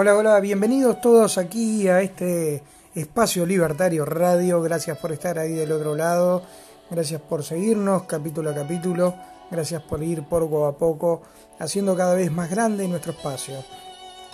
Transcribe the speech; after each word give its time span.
Hola, 0.00 0.14
hola, 0.14 0.38
bienvenidos 0.38 1.00
todos 1.00 1.38
aquí 1.38 1.88
a 1.88 2.00
este 2.02 2.62
espacio 2.94 3.44
libertario 3.44 4.04
radio. 4.04 4.62
Gracias 4.62 4.96
por 4.96 5.10
estar 5.10 5.40
ahí 5.40 5.54
del 5.54 5.72
otro 5.72 5.96
lado. 5.96 6.44
Gracias 6.88 7.20
por 7.20 7.42
seguirnos 7.42 8.04
capítulo 8.04 8.50
a 8.50 8.54
capítulo. 8.54 9.16
Gracias 9.50 9.82
por 9.82 10.00
ir 10.04 10.22
poco 10.22 10.66
a 10.66 10.78
poco 10.78 11.22
haciendo 11.58 11.96
cada 11.96 12.14
vez 12.14 12.30
más 12.30 12.48
grande 12.48 12.86
nuestro 12.86 13.10
espacio. 13.10 13.56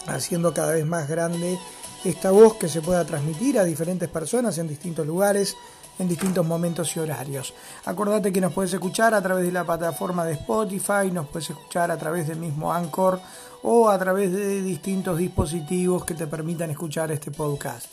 Haciendo 0.06 0.52
cada 0.52 0.72
vez 0.72 0.84
más 0.84 1.08
grande 1.08 1.58
esta 2.04 2.30
voz 2.30 2.56
que 2.56 2.68
se 2.68 2.82
pueda 2.82 3.02
transmitir 3.06 3.58
a 3.58 3.64
diferentes 3.64 4.10
personas 4.10 4.58
en 4.58 4.68
distintos 4.68 5.06
lugares, 5.06 5.56
en 5.98 6.08
distintos 6.08 6.44
momentos 6.44 6.94
y 6.96 7.00
horarios. 7.00 7.54
Acordate 7.84 8.32
que 8.32 8.40
nos 8.40 8.52
puedes 8.52 8.72
escuchar 8.72 9.14
a 9.14 9.22
través 9.22 9.46
de 9.46 9.52
la 9.52 9.64
plataforma 9.64 10.24
de 10.24 10.32
Spotify, 10.34 11.10
nos 11.12 11.28
puedes 11.28 11.50
escuchar 11.50 11.90
a 11.90 11.96
través 11.96 12.28
del 12.28 12.38
mismo 12.38 12.72
Anchor 12.72 13.20
o 13.62 13.88
a 13.88 13.98
través 13.98 14.32
de 14.32 14.62
distintos 14.62 15.18
dispositivos 15.18 16.04
que 16.04 16.14
te 16.14 16.26
permitan 16.26 16.70
escuchar 16.70 17.12
este 17.12 17.30
podcast. 17.30 17.86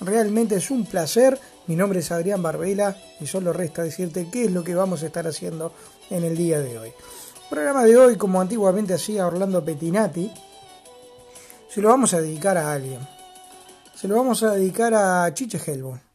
Realmente 0.00 0.56
es 0.56 0.70
un 0.70 0.84
placer, 0.84 1.40
mi 1.66 1.76
nombre 1.76 2.00
es 2.00 2.12
Adrián 2.12 2.42
Barbela 2.42 2.96
y 3.18 3.26
solo 3.26 3.52
resta 3.52 3.82
decirte 3.82 4.28
qué 4.30 4.44
es 4.44 4.52
lo 4.52 4.62
que 4.62 4.74
vamos 4.74 5.02
a 5.02 5.06
estar 5.06 5.26
haciendo 5.26 5.72
en 6.10 6.24
el 6.24 6.36
día 6.36 6.60
de 6.60 6.78
hoy. 6.78 6.88
El 6.88 7.48
programa 7.48 7.84
de 7.84 7.96
hoy, 7.96 8.16
como 8.16 8.40
antiguamente 8.40 8.92
hacía 8.92 9.26
Orlando 9.26 9.64
Pettinati, 9.64 10.30
se 11.68 11.80
lo 11.80 11.88
vamos 11.88 12.12
a 12.12 12.20
dedicar 12.20 12.58
a 12.58 12.72
alguien. 12.72 13.00
Se 13.94 14.08
lo 14.08 14.16
vamos 14.16 14.42
a 14.42 14.52
dedicar 14.52 14.92
a 14.94 15.32
Chiche 15.32 15.58
Helbo. 15.64 16.05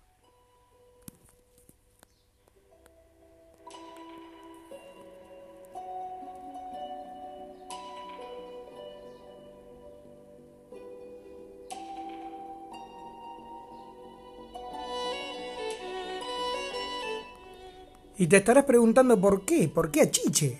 Y 18.22 18.28
te 18.28 18.38
estarás 18.38 18.66
preguntando 18.66 19.20
por 19.20 19.44
qué, 19.44 19.68
por 19.68 19.90
qué 19.90 20.02
a 20.02 20.12
Chiche. 20.12 20.56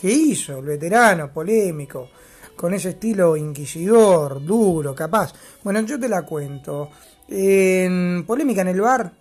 ¿Qué 0.00 0.10
hizo 0.10 0.60
el 0.60 0.64
veterano, 0.64 1.30
polémico, 1.30 2.08
con 2.56 2.72
ese 2.72 2.88
estilo 2.88 3.36
inquisidor, 3.36 4.42
duro, 4.42 4.94
capaz? 4.94 5.34
Bueno, 5.62 5.82
yo 5.82 6.00
te 6.00 6.08
la 6.08 6.22
cuento. 6.22 6.88
En 7.28 8.24
Polémica 8.26 8.62
en 8.62 8.68
el 8.68 8.80
bar 8.80 9.12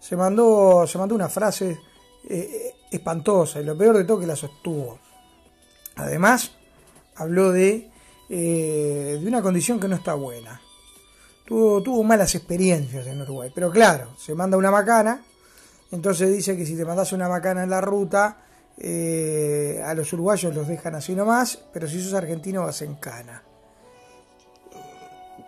se 0.00 0.16
mandó, 0.16 0.88
se 0.88 0.98
mandó 0.98 1.14
una 1.14 1.28
frase 1.28 1.78
eh, 2.28 2.74
espantosa 2.90 3.60
y 3.60 3.64
lo 3.64 3.78
peor 3.78 3.98
de 3.98 4.02
todo 4.02 4.18
que 4.18 4.26
la 4.26 4.34
sostuvo. 4.34 4.98
Además, 5.94 6.50
habló 7.14 7.52
de, 7.52 7.88
eh, 8.28 9.20
de 9.22 9.28
una 9.28 9.40
condición 9.40 9.78
que 9.78 9.86
no 9.86 9.94
está 9.94 10.14
buena. 10.14 10.60
Tuvo, 11.44 11.80
tuvo 11.80 12.02
malas 12.02 12.34
experiencias 12.34 13.06
en 13.06 13.22
Uruguay, 13.22 13.52
pero 13.54 13.70
claro, 13.70 14.16
se 14.18 14.34
manda 14.34 14.56
una 14.56 14.72
macana 14.72 15.22
entonces 15.92 16.32
dice 16.32 16.56
que 16.56 16.66
si 16.66 16.76
te 16.76 16.84
mandas 16.84 17.12
una 17.12 17.28
macana 17.28 17.62
en 17.62 17.70
la 17.70 17.80
ruta, 17.80 18.38
eh, 18.78 19.82
a 19.84 19.94
los 19.94 20.12
uruguayos 20.12 20.54
los 20.54 20.68
dejan 20.68 20.94
así 20.94 21.14
nomás, 21.14 21.58
pero 21.72 21.88
si 21.88 22.02
sos 22.02 22.14
argentino 22.14 22.62
vas 22.62 22.82
en 22.82 22.96
cana. 22.96 23.42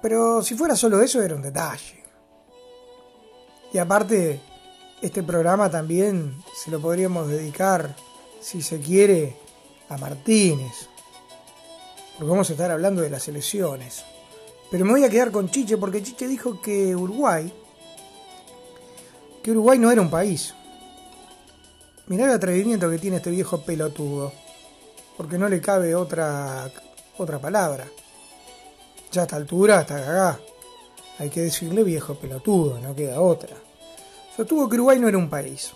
Pero 0.00 0.42
si 0.42 0.54
fuera 0.54 0.76
solo 0.76 1.00
eso 1.00 1.20
era 1.20 1.34
un 1.34 1.42
detalle. 1.42 2.04
Y 3.72 3.78
aparte, 3.78 4.40
este 5.02 5.22
programa 5.22 5.70
también 5.70 6.42
se 6.56 6.70
lo 6.70 6.80
podríamos 6.80 7.28
dedicar, 7.28 7.94
si 8.40 8.62
se 8.62 8.80
quiere, 8.80 9.36
a 9.88 9.98
Martínez. 9.98 10.88
Porque 12.16 12.30
vamos 12.30 12.48
a 12.48 12.52
estar 12.52 12.70
hablando 12.70 13.02
de 13.02 13.10
las 13.10 13.26
elecciones. 13.28 14.04
Pero 14.70 14.84
me 14.84 14.92
voy 14.92 15.04
a 15.04 15.10
quedar 15.10 15.30
con 15.30 15.50
Chiche 15.50 15.76
porque 15.76 16.02
Chiche 16.02 16.28
dijo 16.28 16.60
que 16.60 16.94
Uruguay 16.94 17.52
que 19.48 19.52
Uruguay 19.52 19.78
no 19.78 19.90
era 19.90 20.02
un 20.02 20.10
país. 20.10 20.54
Mirá 22.06 22.26
el 22.26 22.32
atrevimiento 22.32 22.90
que 22.90 22.98
tiene 22.98 23.16
este 23.16 23.30
viejo 23.30 23.62
pelotudo, 23.62 24.30
porque 25.16 25.38
no 25.38 25.48
le 25.48 25.58
cabe 25.58 25.94
otra, 25.94 26.70
otra 27.16 27.38
palabra. 27.38 27.86
Ya 29.10 29.22
a 29.22 29.24
esta 29.24 29.36
altura 29.36 29.80
está 29.80 30.04
cagá. 30.04 30.38
Hay 31.18 31.30
que 31.30 31.40
decirle 31.40 31.82
viejo 31.82 32.14
pelotudo, 32.16 32.78
no 32.78 32.94
queda 32.94 33.22
otra. 33.22 33.56
Sostuvo 34.36 34.68
que 34.68 34.74
Uruguay 34.74 34.98
no 34.98 35.08
era 35.08 35.16
un 35.16 35.30
país. 35.30 35.72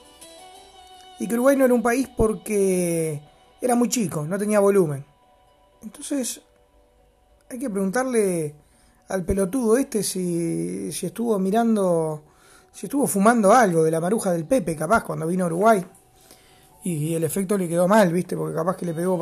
Y 1.19 1.27
que 1.27 1.33
Uruguay 1.33 1.56
no 1.56 1.65
era 1.65 1.72
un 1.72 1.83
país 1.83 2.10
porque 2.15 3.22
era 3.59 3.75
muy 3.75 3.89
chico, 3.89 4.22
no 4.27 4.39
tenía 4.39 4.60
volumen. 4.60 5.03
Entonces, 5.83 6.43
hay 7.49 7.59
que 7.59 7.71
preguntarle 7.71 8.54
al 9.09 9.25
pelotudo 9.25 9.78
este 9.78 10.03
si, 10.03 10.93
si 10.93 11.06
estuvo 11.06 11.39
mirando 11.39 12.31
si 12.72 12.87
estuvo 12.87 13.06
fumando 13.06 13.53
algo 13.53 13.84
de 13.84 13.91
la 13.91 14.00
maruja 14.00 14.33
del 14.33 14.47
Pepe, 14.47 14.75
capaz, 14.75 15.05
cuando 15.05 15.27
vino 15.27 15.44
a 15.44 15.49
Uruguay. 15.49 15.84
Y 16.84 17.15
el 17.15 17.22
efecto 17.22 17.56
le 17.56 17.69
quedó 17.69 17.87
mal, 17.87 18.10
¿viste? 18.12 18.37
Porque 18.37 18.56
capaz 18.56 18.77
que 18.77 18.87
le 18.87 18.94
pegó, 18.94 19.21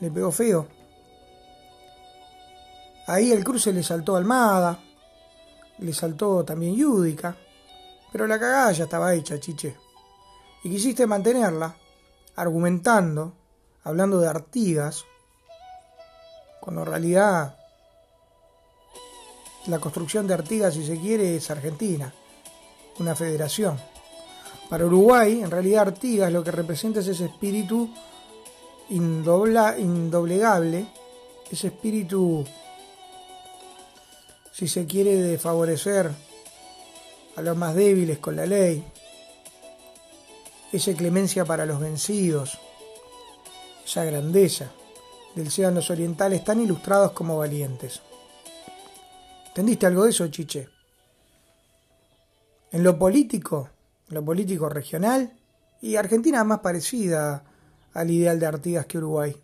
le 0.00 0.10
pegó 0.10 0.32
feo. 0.32 0.66
Ahí 3.06 3.30
el 3.30 3.44
cruce 3.44 3.72
le 3.72 3.82
saltó 3.82 4.16
Almada, 4.16 4.80
le 5.78 5.92
saltó 5.92 6.44
también 6.44 6.74
Yúdica, 6.74 7.36
pero 8.10 8.26
la 8.26 8.38
cagada 8.40 8.72
ya 8.72 8.84
estaba 8.84 9.14
hecha, 9.14 9.38
chiche. 9.38 9.76
Y 10.64 10.70
quisiste 10.70 11.06
mantenerla, 11.06 11.76
argumentando, 12.34 13.34
hablando 13.84 14.18
de 14.18 14.26
Artigas, 14.26 15.04
cuando 16.60 16.82
en 16.82 16.88
realidad 16.88 17.56
la 19.66 19.78
construcción 19.78 20.26
de 20.26 20.34
Artigas, 20.34 20.74
si 20.74 20.84
se 20.84 20.98
quiere, 20.98 21.36
es 21.36 21.48
Argentina 21.50 22.12
una 22.98 23.14
federación. 23.14 23.78
Para 24.68 24.86
Uruguay, 24.86 25.40
en 25.42 25.50
realidad 25.50 25.88
Artigas 25.88 26.32
lo 26.32 26.42
que 26.42 26.50
representa 26.50 27.00
es 27.00 27.08
ese 27.08 27.26
espíritu 27.26 27.88
indobla, 28.88 29.78
indoblegable, 29.78 30.86
ese 31.50 31.68
espíritu, 31.68 32.44
si 34.52 34.68
se 34.68 34.86
quiere, 34.86 35.16
de 35.16 35.38
favorecer 35.38 36.10
a 37.36 37.42
los 37.42 37.56
más 37.56 37.74
débiles 37.74 38.18
con 38.18 38.36
la 38.36 38.46
ley, 38.46 38.84
esa 40.72 40.92
clemencia 40.94 41.44
para 41.44 41.66
los 41.66 41.80
vencidos, 41.80 42.58
esa 43.84 44.04
grandeza 44.04 44.70
del 45.34 45.74
los 45.74 45.90
orientales 45.90 46.44
tan 46.44 46.60
ilustrados 46.60 47.12
como 47.12 47.38
valientes. 47.38 48.00
¿Entendiste 49.48 49.86
algo 49.86 50.04
de 50.04 50.10
eso, 50.10 50.26
Chiche? 50.28 50.75
En 52.76 52.82
lo 52.82 52.98
político, 52.98 53.70
en 54.06 54.16
lo 54.16 54.22
político 54.22 54.68
regional, 54.68 55.34
y 55.80 55.96
Argentina 55.96 56.44
más 56.44 56.58
parecida 56.58 57.42
al 57.94 58.10
ideal 58.10 58.38
de 58.38 58.44
Artigas 58.44 58.84
que 58.84 58.98
Uruguay. 58.98 59.34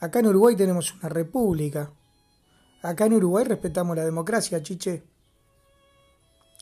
Acá 0.00 0.18
en 0.18 0.26
Uruguay 0.26 0.56
tenemos 0.56 0.92
una 0.94 1.08
república. 1.08 1.92
Acá 2.82 3.06
en 3.06 3.12
Uruguay 3.12 3.44
respetamos 3.44 3.96
la 3.96 4.04
democracia, 4.04 4.60
chiche. 4.64 5.04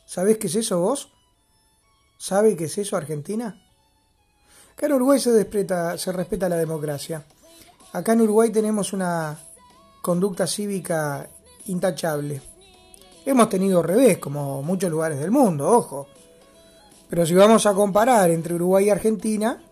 ¿Sabés 0.04 0.36
qué 0.36 0.48
es 0.48 0.56
eso 0.56 0.80
vos? 0.80 1.10
¿Sabe 2.18 2.54
qué 2.54 2.64
es 2.64 2.76
eso 2.76 2.98
Argentina? 2.98 3.58
Acá 4.74 4.84
en 4.84 4.92
Uruguay 4.92 5.18
se, 5.18 5.32
se 5.96 6.12
respeta 6.12 6.50
la 6.50 6.56
democracia. 6.56 7.24
Acá 7.94 8.12
en 8.12 8.20
Uruguay 8.20 8.52
tenemos 8.52 8.92
una 8.92 9.38
conducta 10.02 10.46
cívica 10.46 11.30
intachable. 11.64 12.42
Hemos 13.26 13.48
tenido 13.48 13.82
revés, 13.82 14.18
como 14.18 14.62
muchos 14.62 14.90
lugares 14.90 15.18
del 15.18 15.30
mundo, 15.30 15.70
ojo. 15.70 16.06
Pero 17.08 17.24
si 17.24 17.34
vamos 17.34 17.64
a 17.64 17.72
comparar 17.72 18.30
entre 18.30 18.54
Uruguay 18.54 18.86
y 18.86 18.90
Argentina, 18.90 19.62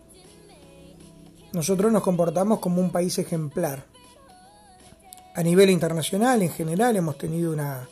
nosotros 1.51 1.91
nos 1.91 2.01
comportamos 2.01 2.59
como 2.59 2.81
un 2.81 2.91
país 2.91 3.15
ejemplar. 3.19 3.85
A 5.35 5.43
nivel 5.43 5.69
internacional, 5.69 6.41
en 6.41 6.49
general, 6.49 6.95
hemos 6.95 7.17
tenido 7.17 7.53
una 7.53 7.87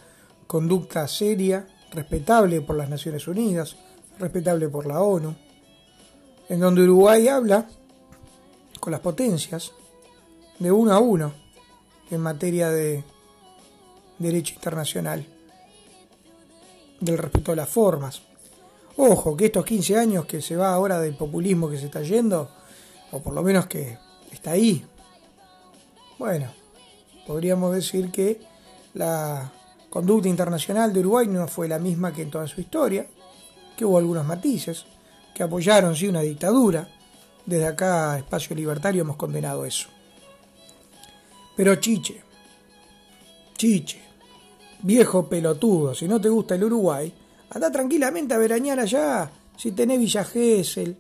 conducta 0.48 1.08
seria, 1.08 1.68
respetable 1.92 2.62
por 2.62 2.76
las 2.76 2.90
Naciones 2.90 3.28
Unidas, 3.28 3.76
respetable 4.18 4.68
por 4.68 4.88
la 4.88 5.02
ONU, 5.02 5.36
en 6.50 6.60
donde 6.60 6.84
Uruguay 6.84 7.28
habla 7.28 7.68
con 8.80 8.92
las 8.92 9.02
potencias 9.02 9.74
de 10.58 10.72
uno 10.72 10.94
a 10.94 11.00
uno 11.00 11.34
en 12.10 12.22
materia 12.22 12.70
de 12.70 13.04
derecho 14.18 14.56
internacional 14.56 15.26
del 17.02 17.18
respeto 17.18 17.52
a 17.52 17.56
las 17.56 17.68
formas. 17.68 18.22
Ojo, 18.96 19.36
que 19.36 19.48
estos 19.48 19.66
15 19.66 19.98
años 19.98 20.26
que 20.26 20.42
se 20.42 20.56
va 20.56 20.74
ahora 20.74 21.00
del 21.00 21.16
populismo 21.16 21.70
que 21.70 21.78
se 21.78 21.88
está 21.88 22.02
yendo, 22.02 22.50
o 23.12 23.20
por 23.20 23.34
lo 23.34 23.44
menos 23.44 23.66
que 23.68 23.98
está 24.32 24.52
ahí, 24.52 24.86
bueno, 26.18 26.52
podríamos 27.26 27.74
decir 27.74 28.12
que 28.12 28.40
la 28.94 29.52
conducta 29.90 30.30
internacional 30.30 30.94
de 30.94 31.00
Uruguay 31.00 31.28
no 31.28 31.48
fue 31.48 31.68
la 31.68 31.80
misma 31.80 32.14
que 32.14 32.22
en 32.22 32.32
toda 32.32 32.48
su 32.48 32.62
historia, 32.62 33.08
que 33.76 33.86
hubo 33.86 33.98
algunos 33.98 34.26
matices, 34.26 34.86
que 35.34 35.44
apoyaron 35.44 35.96
sí 35.96 36.08
una 36.08 36.22
dictadura. 36.22 36.88
Desde 37.46 37.66
acá, 37.66 38.20
Espacio 38.20 38.56
Libertario, 38.56 39.02
hemos 39.02 39.16
condenado 39.16 39.66
eso. 39.66 39.88
Pero 41.56 41.76
Chiche, 41.76 42.22
Chiche, 43.58 44.02
viejo 44.84 45.28
pelotudo, 45.28 45.94
si 45.94 46.08
no 46.08 46.20
te 46.20 46.30
gusta 46.30 46.56
el 46.56 46.64
Uruguay, 46.64 47.14
anda 47.50 47.72
tranquilamente 47.72 48.34
a 48.34 48.38
veranear 48.38 48.80
allá. 48.80 49.32
Si 49.58 49.72
tenés 49.72 50.00
Villa 50.00 50.24
Gesell, 50.24 50.98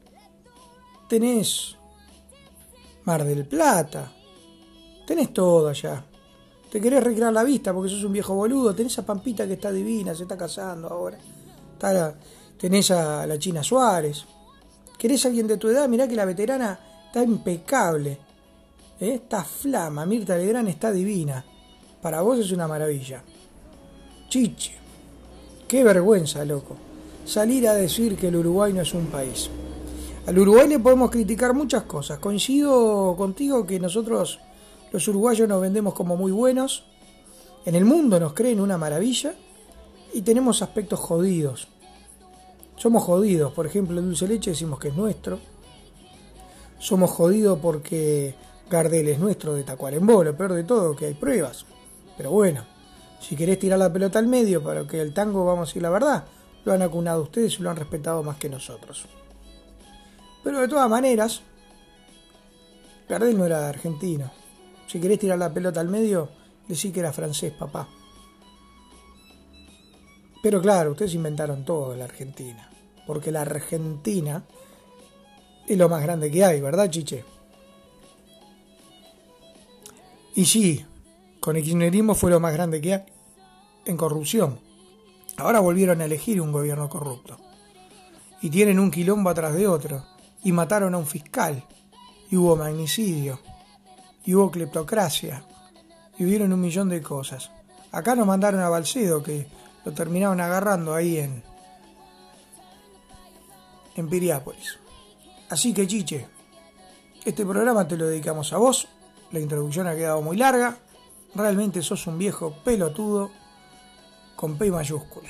tenés 1.07 1.75
Mar 3.05 3.23
del 3.23 3.45
Plata, 3.45 4.11
tenés 5.05 5.33
todo 5.33 5.69
allá. 5.69 6.05
Te 6.71 6.79
querés 6.79 7.03
recrear 7.03 7.33
la 7.33 7.43
vista 7.43 7.73
porque 7.73 7.89
sos 7.89 8.03
un 8.03 8.13
viejo 8.13 8.33
boludo, 8.33 8.73
tenés 8.73 8.97
a 8.99 9.05
Pampita 9.05 9.45
que 9.45 9.53
está 9.53 9.71
divina, 9.71 10.15
se 10.15 10.23
está 10.23 10.37
casando 10.37 10.87
ahora. 10.87 11.17
tenés 12.57 12.91
a 12.91 13.25
la 13.25 13.37
China 13.37 13.63
Suárez. 13.63 14.25
¿Querés 14.97 15.25
a 15.25 15.29
alguien 15.29 15.47
de 15.47 15.57
tu 15.57 15.67
edad? 15.67 15.89
Mirá 15.89 16.07
que 16.07 16.15
la 16.15 16.25
veterana 16.25 16.79
está 17.07 17.23
impecable. 17.23 18.19
¿Eh? 18.99 19.15
Está 19.15 19.43
flama, 19.43 20.05
Mirta 20.05 20.37
Legrand 20.37 20.69
está 20.69 20.91
divina. 20.91 21.43
Para 22.01 22.21
vos 22.21 22.39
es 22.39 22.51
una 22.51 22.67
maravilla. 22.67 23.23
Chiche. 24.31 24.71
Qué 25.67 25.83
vergüenza, 25.83 26.45
loco. 26.45 26.77
Salir 27.25 27.67
a 27.67 27.73
decir 27.73 28.15
que 28.15 28.29
el 28.29 28.37
Uruguay 28.37 28.71
no 28.71 28.81
es 28.81 28.93
un 28.93 29.07
país. 29.07 29.49
Al 30.25 30.39
Uruguay 30.39 30.69
le 30.69 30.79
podemos 30.79 31.11
criticar 31.11 31.53
muchas 31.53 31.83
cosas. 31.83 32.17
Coincido 32.19 33.13
contigo 33.17 33.67
que 33.67 33.77
nosotros, 33.77 34.39
los 34.93 35.05
uruguayos, 35.09 35.49
nos 35.49 35.59
vendemos 35.59 35.93
como 35.93 36.15
muy 36.15 36.31
buenos. 36.31 36.85
En 37.65 37.75
el 37.75 37.83
mundo 37.83 38.21
nos 38.21 38.31
creen 38.31 38.61
una 38.61 38.77
maravilla. 38.77 39.35
Y 40.13 40.21
tenemos 40.21 40.61
aspectos 40.61 41.01
jodidos. 41.01 41.67
Somos 42.77 43.03
jodidos. 43.03 43.51
Por 43.51 43.65
ejemplo, 43.65 43.99
el 43.99 44.05
dulce 44.05 44.29
leche 44.29 44.51
decimos 44.51 44.79
que 44.79 44.87
es 44.87 44.95
nuestro. 44.95 45.39
Somos 46.79 47.11
jodidos 47.11 47.59
porque 47.61 48.33
Gardel 48.69 49.09
es 49.09 49.19
nuestro 49.19 49.55
de 49.55 49.63
Tacuarembó. 49.63 50.23
Lo 50.23 50.37
peor 50.37 50.53
de 50.53 50.63
todo, 50.63 50.95
que 50.95 51.07
hay 51.07 51.15
pruebas. 51.15 51.65
Pero 52.15 52.31
bueno, 52.31 52.70
si 53.21 53.35
querés 53.35 53.59
tirar 53.59 53.79
la 53.79 53.93
pelota 53.93 54.19
al 54.19 54.27
medio 54.27 54.63
para 54.63 54.85
que 54.87 54.99
el 54.99 55.13
tango, 55.13 55.45
vamos 55.45 55.67
a 55.67 55.69
decir 55.69 55.81
la 55.81 55.91
verdad, 55.91 56.25
lo 56.65 56.73
han 56.73 56.81
acunado 56.81 57.21
ustedes 57.21 57.59
y 57.59 57.61
lo 57.61 57.69
han 57.69 57.77
respetado 57.77 58.23
más 58.23 58.37
que 58.37 58.49
nosotros. 58.49 59.05
Pero 60.43 60.59
de 60.59 60.67
todas 60.67 60.89
maneras, 60.89 61.41
Gardel 63.07 63.37
no 63.37 63.45
era 63.45 63.69
argentino. 63.69 64.31
Si 64.87 64.99
querés 64.99 65.19
tirar 65.19 65.37
la 65.37 65.53
pelota 65.53 65.79
al 65.79 65.87
medio, 65.87 66.29
decí 66.67 66.91
que 66.91 66.99
era 66.99 67.13
francés, 67.13 67.53
papá. 67.53 67.87
Pero 70.41 70.59
claro, 70.59 70.91
ustedes 70.91 71.13
inventaron 71.13 71.63
todo 71.63 71.91
de 71.91 71.97
la 71.97 72.05
Argentina. 72.05 72.69
Porque 73.05 73.31
la 73.31 73.41
Argentina 73.41 74.43
es 75.67 75.77
lo 75.77 75.89
más 75.89 76.01
grande 76.01 76.31
que 76.31 76.43
hay, 76.43 76.59
¿verdad, 76.59 76.89
Chiche? 76.89 77.23
Y 80.35 80.45
sí, 80.45 80.85
con 81.41 81.57
el 81.57 81.63
kirchnerismo 81.63 82.15
fue 82.15 82.31
lo 82.31 82.39
más 82.39 82.53
grande 82.53 82.79
que 82.79 82.93
hay 82.93 83.03
en 83.85 83.97
corrupción. 83.97 84.59
Ahora 85.37 85.59
volvieron 85.59 85.99
a 85.99 86.05
elegir 86.05 86.39
un 86.39 86.51
gobierno 86.51 86.87
corrupto. 86.87 87.37
Y 88.41 88.49
tienen 88.49 88.79
un 88.79 88.91
quilombo 88.91 89.29
atrás 89.29 89.53
de 89.55 89.67
otro 89.67 90.05
y 90.43 90.51
mataron 90.51 90.93
a 90.95 90.97
un 90.97 91.05
fiscal, 91.05 91.63
y 92.29 92.37
hubo 92.37 92.55
magnicidio, 92.55 93.39
y 94.25 94.33
hubo 94.33 94.49
cleptocracia, 94.49 95.43
y 96.17 96.25
hubieron 96.25 96.53
un 96.53 96.61
millón 96.61 96.89
de 96.89 97.01
cosas. 97.01 97.51
Acá 97.91 98.15
nos 98.15 98.25
mandaron 98.25 98.61
a 98.61 98.69
Balcedo, 98.69 99.21
que 99.21 99.47
lo 99.83 99.91
terminaron 99.91 100.39
agarrando 100.39 100.95
ahí 100.95 101.17
en, 101.17 101.43
en 103.95 104.09
Piriápolis. 104.09 104.79
Así 105.49 105.73
que, 105.73 105.85
Chiche, 105.85 106.27
este 107.25 107.45
programa 107.45 107.87
te 107.87 107.97
lo 107.97 108.07
dedicamos 108.07 108.53
a 108.53 108.57
vos. 108.57 108.87
La 109.31 109.39
introducción 109.39 109.87
ha 109.87 109.95
quedado 109.95 110.21
muy 110.21 110.37
larga. 110.37 110.77
Realmente 111.33 111.81
sos 111.81 112.07
un 112.07 112.17
viejo 112.17 112.55
pelotudo 112.63 113.31
con 114.35 114.57
P 114.57 114.69
mayúscula. 114.69 115.29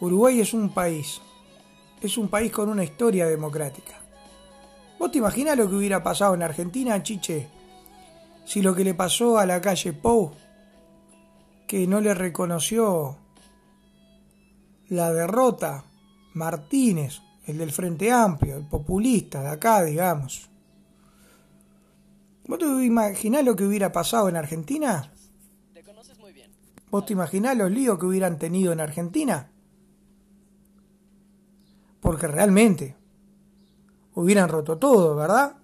Uruguay 0.00 0.40
es 0.40 0.52
un 0.52 0.70
país. 0.70 1.20
Es 2.00 2.18
un 2.18 2.28
país 2.28 2.52
con 2.52 2.68
una 2.68 2.84
historia 2.84 3.26
democrática. 3.26 4.00
¿Vos 4.98 5.10
te 5.10 5.18
imaginás 5.18 5.56
lo 5.56 5.68
que 5.68 5.76
hubiera 5.76 6.02
pasado 6.02 6.34
en 6.34 6.42
Argentina, 6.42 7.02
Chiche? 7.02 7.48
Si 8.44 8.60
lo 8.60 8.74
que 8.74 8.84
le 8.84 8.94
pasó 8.94 9.38
a 9.38 9.46
la 9.46 9.60
calle 9.60 9.92
Pou, 9.92 10.32
que 11.66 11.86
no 11.86 12.00
le 12.00 12.12
reconoció 12.12 13.16
la 14.88 15.12
derrota, 15.12 15.84
Martínez, 16.34 17.22
el 17.46 17.58
del 17.58 17.72
Frente 17.72 18.12
Amplio, 18.12 18.56
el 18.56 18.66
populista 18.66 19.42
de 19.42 19.48
acá, 19.48 19.82
digamos. 19.82 20.49
¿Vos 22.46 22.58
te 22.58 22.66
imaginás 22.84 23.44
lo 23.44 23.56
que 23.56 23.64
hubiera 23.64 23.92
pasado 23.92 24.28
en 24.28 24.36
Argentina? 24.36 25.12
Te 25.72 25.82
conoces 25.82 26.18
muy 26.18 26.32
bien. 26.32 26.50
¿Vos 26.90 27.06
te 27.06 27.12
imaginás 27.12 27.56
los 27.56 27.70
líos 27.70 27.98
que 27.98 28.06
hubieran 28.06 28.38
tenido 28.38 28.72
en 28.72 28.80
Argentina? 28.80 29.50
Porque 32.00 32.26
realmente, 32.26 32.96
hubieran 34.14 34.48
roto 34.48 34.78
todo, 34.78 35.14
¿verdad? 35.14 35.56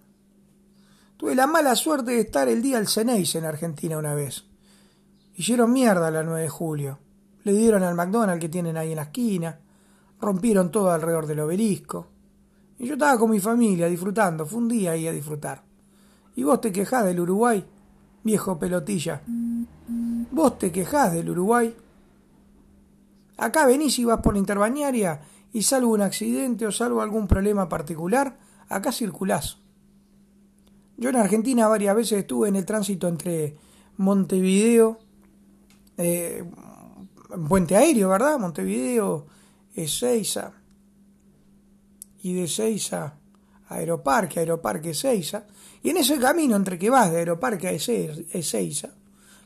Tuve 1.17 1.35
la 1.35 1.47
mala 1.47 1.75
suerte 1.75 2.13
de 2.13 2.21
estar 2.21 2.49
el 2.49 2.61
día 2.61 2.79
al 2.79 2.89
Ceneis 2.89 3.35
en 3.35 3.47
Argentina 3.47 3.97
una 3.97 4.15
vez. 4.15 4.45
Hicieron 5.35 5.73
mierda 5.73 6.11
la 6.11 6.23
9 6.23 6.43
de 6.43 6.49
julio. 6.49 6.99
Le 7.45 7.53
dieron 7.53 7.83
al 7.83 7.95
McDonald's 7.95 8.41
que 8.41 8.49
tienen 8.49 8.77
ahí 8.77 8.91
en 8.91 8.97
la 8.97 9.03
esquina. 9.03 9.59
Rompieron 10.21 10.71
todo 10.71 10.91
alrededor 10.91 11.27
del 11.27 11.41
obelisco. 11.41 12.09
Y 12.79 12.87
yo 12.87 12.95
estaba 12.95 13.19
con 13.19 13.31
mi 13.31 13.41
familia 13.41 13.87
disfrutando. 13.87 14.45
Fue 14.45 14.59
un 14.59 14.69
día 14.69 14.93
ahí 14.93 15.07
a 15.07 15.13
disfrutar. 15.13 15.66
¿Y 16.37 16.45
vos 16.45 16.61
te 16.61 16.71
quejás 16.71 17.05
del 17.05 17.19
Uruguay, 17.19 17.65
viejo 18.23 18.59
pelotilla? 18.59 19.23
¿Vos 20.31 20.59
te 20.59 20.71
quejás 20.71 21.13
del 21.13 21.31
Uruguay? 21.31 21.75
Acá 23.39 23.67
venís 23.67 23.99
y 23.99 24.05
vas 24.05 24.21
por 24.21 24.35
la 24.35 24.39
interbañaria 24.39 25.23
y 25.53 25.63
salvo 25.63 25.93
un 25.93 26.03
accidente 26.03 26.67
o 26.67 26.73
salvo 26.73 27.01
algún 27.01 27.27
problema 27.27 27.69
particular, 27.69 28.37
acá 28.69 28.93
circulás. 28.93 29.59
Yo 30.99 31.09
en 31.11 31.17
Argentina 31.17 31.69
varias 31.69 31.97
veces 31.97 32.21
estuve 32.21 32.49
en 32.49 32.57
el 32.57 32.67
tránsito 32.67 33.09
entre 33.09 33.57
Montevideo, 33.97 34.99
eh, 35.97 36.45
Puente 37.49 37.77
Aéreo, 37.77 38.11
¿verdad? 38.11 38.39
Montevideo, 38.39 39.27
Ezeiza, 39.75 40.53
y 42.23 42.35
de 42.35 42.45
Ezeiza 42.45 43.15
Aeroparque, 43.69 44.41
Aeroparque 44.41 44.91
Ezeiza, 44.91 45.47
y 45.87 45.91
en 45.91 45.99
ese 45.99 46.19
camino 46.19 46.57
entre 46.57 46.81
que 46.81 46.91
vas 46.91 47.13
de 47.13 47.19
Aeroparque 47.19 47.69
a 47.69 47.71
Ezeiza, 47.71 48.89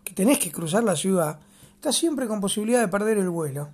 que 0.02 0.14
tenés 0.14 0.38
que 0.38 0.50
cruzar 0.50 0.82
la 0.82 0.97
ciudad, 0.97 1.38
estás 1.75 1.94
siempre 1.94 2.26
con 2.26 2.40
posibilidad 2.40 2.80
de 2.80 2.88
perder 2.88 3.18
el 3.18 3.28
vuelo. 3.28 3.68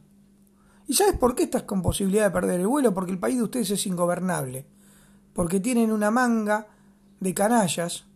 ¿Y 0.88 0.94
sabes 0.94 1.16
por 1.16 1.37
qué 1.37 1.44
estás 1.44 1.62
con 1.62 1.80
posibilidad 1.80 2.25
de 2.25 2.32
perder 2.32 2.58
el 2.58 2.66
vuelo? 2.66 2.92
Porque 2.92 3.12
el 3.12 3.20
país 3.20 3.37
de 3.37 3.44
ustedes 3.44 3.70
es 3.70 3.87
ingobernable. 3.87 4.66
Porque 5.32 5.61
tienen 5.61 5.92
una 5.92 6.11
manga 6.11 6.66
de 7.20 7.32
canallas 7.35 8.06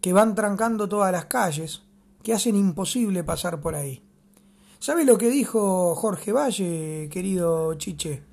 que 0.00 0.12
van 0.12 0.36
trancando 0.36 0.88
todas 0.88 1.10
las 1.10 1.24
calles, 1.24 1.82
que 2.22 2.32
hacen 2.32 2.54
imposible 2.54 3.24
pasar 3.24 3.60
por 3.60 3.74
ahí. 3.74 4.00
¿Sabes 4.78 5.06
lo 5.06 5.18
que 5.18 5.28
dijo 5.28 5.96
Jorge 5.96 6.30
Valle, 6.30 7.08
querido 7.10 7.74
Chiche? 7.74 8.27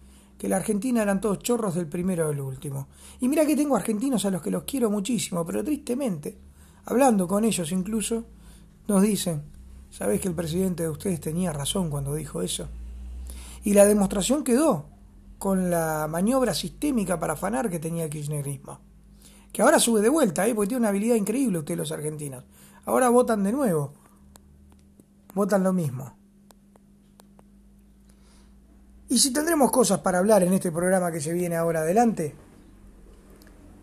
Que 0.45 0.49
la 0.49 0.57
Argentina 0.57 1.01
eran 1.01 1.19
todos 1.19 1.39
chorros 1.39 1.73
del 1.73 1.87
primero 1.87 2.29
al 2.29 2.39
último. 2.39 2.87
Y 3.19 3.27
mira 3.27 3.47
que 3.47 3.55
tengo 3.55 3.75
argentinos 3.75 4.25
a 4.25 4.29
los 4.29 4.43
que 4.43 4.51
los 4.51 4.61
quiero 4.61 4.91
muchísimo, 4.91 5.43
pero 5.43 5.63
tristemente, 5.63 6.37
hablando 6.85 7.27
con 7.27 7.43
ellos 7.43 7.71
incluso, 7.71 8.25
nos 8.87 9.01
dicen, 9.01 9.41
¿sabés 9.89 10.21
que 10.21 10.27
el 10.27 10.35
presidente 10.35 10.83
de 10.83 10.89
ustedes 10.89 11.19
tenía 11.19 11.51
razón 11.51 11.89
cuando 11.89 12.13
dijo 12.13 12.43
eso? 12.43 12.67
Y 13.63 13.73
la 13.73 13.87
demostración 13.87 14.43
quedó 14.43 14.85
con 15.39 15.71
la 15.71 16.07
maniobra 16.07 16.53
sistémica 16.53 17.19
para 17.19 17.33
afanar 17.33 17.67
que 17.67 17.79
tenía 17.79 18.03
el 18.03 18.11
kirchnerismo. 18.11 18.81
Que 19.51 19.63
ahora 19.63 19.79
sube 19.79 20.01
de 20.01 20.09
vuelta, 20.09 20.47
¿eh? 20.47 20.53
porque 20.53 20.67
tiene 20.67 20.81
una 20.81 20.89
habilidad 20.89 21.15
increíble 21.15 21.57
ustedes 21.57 21.79
los 21.79 21.91
argentinos. 21.91 22.43
Ahora 22.85 23.09
votan 23.09 23.41
de 23.41 23.51
nuevo. 23.51 23.93
Votan 25.33 25.63
lo 25.63 25.73
mismo. 25.73 26.14
Y 29.07 29.19
si 29.19 29.31
tendremos 29.31 29.71
cosas 29.71 29.99
para 29.99 30.19
hablar 30.19 30.43
en 30.43 30.53
este 30.53 30.71
programa 30.71 31.11
que 31.11 31.21
se 31.21 31.33
viene 31.33 31.55
ahora 31.55 31.81
adelante. 31.81 32.33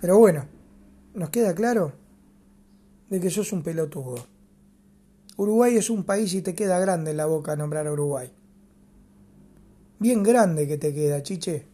Pero 0.00 0.18
bueno, 0.18 0.46
nos 1.14 1.30
queda 1.30 1.54
claro 1.54 1.92
de 3.08 3.20
que 3.20 3.30
sos 3.30 3.52
un 3.52 3.62
pelotudo. 3.62 4.26
Uruguay 5.36 5.76
es 5.76 5.90
un 5.90 6.04
país 6.04 6.34
y 6.34 6.42
te 6.42 6.54
queda 6.54 6.78
grande 6.78 7.12
en 7.12 7.16
la 7.16 7.26
boca 7.26 7.56
nombrar 7.56 7.86
a 7.86 7.92
Uruguay. 7.92 8.32
Bien 9.98 10.22
grande 10.22 10.66
que 10.66 10.78
te 10.78 10.92
queda, 10.92 11.22
chiche. 11.22 11.68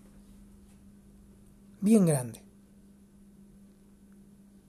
Bien 1.80 2.04
grande. 2.04 2.42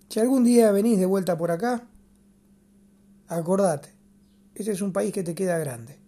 Si 0.07 0.19
algún 0.19 0.43
día 0.43 0.71
venís 0.71 0.97
de 0.97 1.05
vuelta 1.05 1.37
por 1.37 1.51
acá, 1.51 1.87
acordate, 3.27 3.89
ese 4.55 4.71
es 4.71 4.81
un 4.81 4.93
país 4.93 5.11
que 5.13 5.23
te 5.23 5.35
queda 5.35 5.57
grande. 5.57 5.99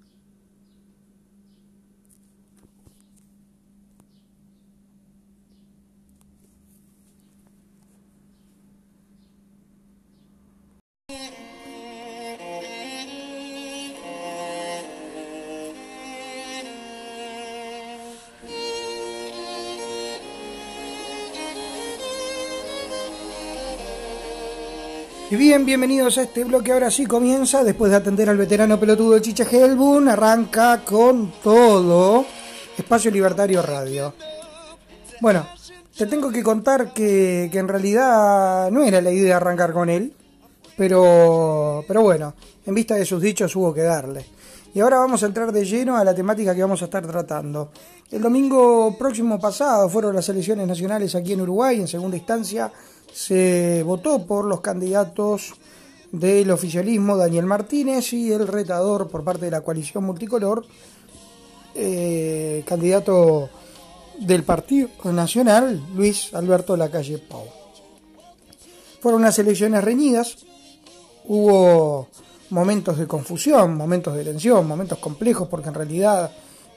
Y 25.31 25.35
bien, 25.37 25.65
bienvenidos 25.65 26.17
a 26.17 26.23
este 26.23 26.43
bloque. 26.43 26.73
Ahora 26.73 26.91
sí 26.91 27.05
comienza, 27.05 27.63
después 27.63 27.89
de 27.89 27.95
atender 27.95 28.29
al 28.29 28.35
veterano 28.35 28.77
pelotudo 28.77 29.17
Chicha 29.19 29.45
Helbun, 29.49 30.09
arranca 30.09 30.81
con 30.83 31.31
todo 31.41 32.25
Espacio 32.77 33.09
Libertario 33.11 33.61
Radio. 33.61 34.13
Bueno, 35.21 35.47
te 35.97 36.05
tengo 36.05 36.31
que 36.31 36.43
contar 36.43 36.91
que, 36.91 37.47
que 37.49 37.59
en 37.59 37.69
realidad 37.69 38.69
no 38.71 38.83
era 38.83 38.99
la 38.99 39.11
idea 39.11 39.37
arrancar 39.37 39.71
con 39.71 39.89
él, 39.89 40.13
pero, 40.81 41.85
pero 41.87 42.01
bueno, 42.01 42.33
en 42.65 42.73
vista 42.73 42.95
de 42.95 43.05
sus 43.05 43.21
dichos 43.21 43.55
hubo 43.55 43.71
que 43.71 43.83
darle. 43.83 44.25
Y 44.73 44.79
ahora 44.79 44.97
vamos 44.97 45.21
a 45.21 45.27
entrar 45.27 45.51
de 45.51 45.63
lleno 45.63 45.95
a 45.95 46.03
la 46.03 46.15
temática 46.15 46.55
que 46.55 46.61
vamos 46.63 46.81
a 46.81 46.85
estar 46.85 47.05
tratando. 47.05 47.69
El 48.09 48.19
domingo 48.19 48.97
próximo 48.97 49.39
pasado 49.39 49.87
fueron 49.89 50.15
las 50.15 50.27
elecciones 50.29 50.67
nacionales 50.67 51.13
aquí 51.13 51.33
en 51.33 51.41
Uruguay, 51.41 51.79
en 51.79 51.87
segunda 51.87 52.17
instancia 52.17 52.71
se 53.13 53.83
votó 53.85 54.25
por 54.25 54.45
los 54.45 54.61
candidatos 54.61 55.53
del 56.11 56.49
oficialismo 56.49 57.15
Daniel 57.15 57.45
Martínez 57.45 58.11
y 58.13 58.31
el 58.31 58.47
retador 58.47 59.07
por 59.07 59.23
parte 59.23 59.45
de 59.45 59.51
la 59.51 59.61
coalición 59.61 60.03
multicolor, 60.03 60.65
eh, 61.75 62.63
candidato 62.65 63.51
del 64.17 64.41
Partido 64.41 64.89
Nacional, 65.03 65.79
Luis 65.95 66.33
Alberto 66.33 66.75
Lacalle 66.75 67.19
Pau. 67.19 67.45
Fueron 68.99 69.21
unas 69.21 69.37
elecciones 69.37 69.83
reñidas, 69.83 70.37
hubo 71.33 72.09
momentos 72.49 72.97
de 72.97 73.07
confusión, 73.07 73.77
momentos 73.77 74.13
de 74.15 74.25
tensión, 74.25 74.67
momentos 74.67 74.99
complejos, 74.99 75.47
porque 75.47 75.69
en 75.69 75.75
realidad 75.75 76.29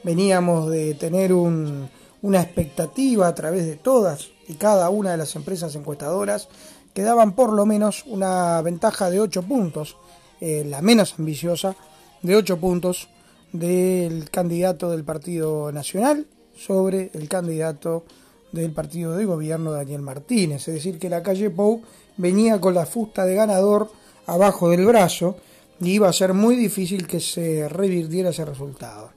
veníamos 0.04 0.70
de 0.70 0.94
tener 0.94 1.32
una 1.32 2.40
expectativa 2.40 3.26
a 3.26 3.34
través 3.34 3.66
de 3.66 3.74
todas 3.74 4.28
y 4.46 4.54
cada 4.54 4.90
una 4.90 5.10
de 5.10 5.16
las 5.16 5.34
empresas 5.34 5.74
encuestadoras 5.74 6.48
que 6.92 7.02
daban 7.02 7.32
por 7.32 7.52
lo 7.52 7.66
menos 7.66 8.04
una 8.06 8.62
ventaja 8.62 9.10
de 9.10 9.18
8 9.18 9.42
puntos, 9.42 9.96
eh, 10.40 10.64
la 10.64 10.80
menos 10.82 11.16
ambiciosa, 11.18 11.74
de 12.22 12.36
8 12.36 12.56
puntos 12.58 13.08
del 13.52 14.30
candidato 14.30 14.88
del 14.92 15.02
Partido 15.02 15.72
Nacional 15.72 16.28
sobre 16.56 17.10
el 17.12 17.28
candidato 17.28 18.04
del 18.52 18.70
partido 18.70 19.16
de 19.16 19.24
gobierno 19.24 19.72
Daniel 19.72 20.02
Martínez. 20.02 20.68
Es 20.68 20.74
decir, 20.74 21.00
que 21.00 21.10
la 21.10 21.24
calle 21.24 21.50
Pou 21.50 21.82
venía 22.16 22.60
con 22.60 22.74
la 22.74 22.86
fusta 22.86 23.24
de 23.24 23.34
ganador 23.34 23.90
abajo 24.26 24.70
del 24.70 24.84
brazo 24.86 25.36
y 25.80 25.92
iba 25.92 26.08
a 26.08 26.12
ser 26.12 26.34
muy 26.34 26.56
difícil 26.56 27.06
que 27.06 27.20
se 27.20 27.68
revirtiera 27.68 28.30
ese 28.30 28.44
resultado 28.44 29.10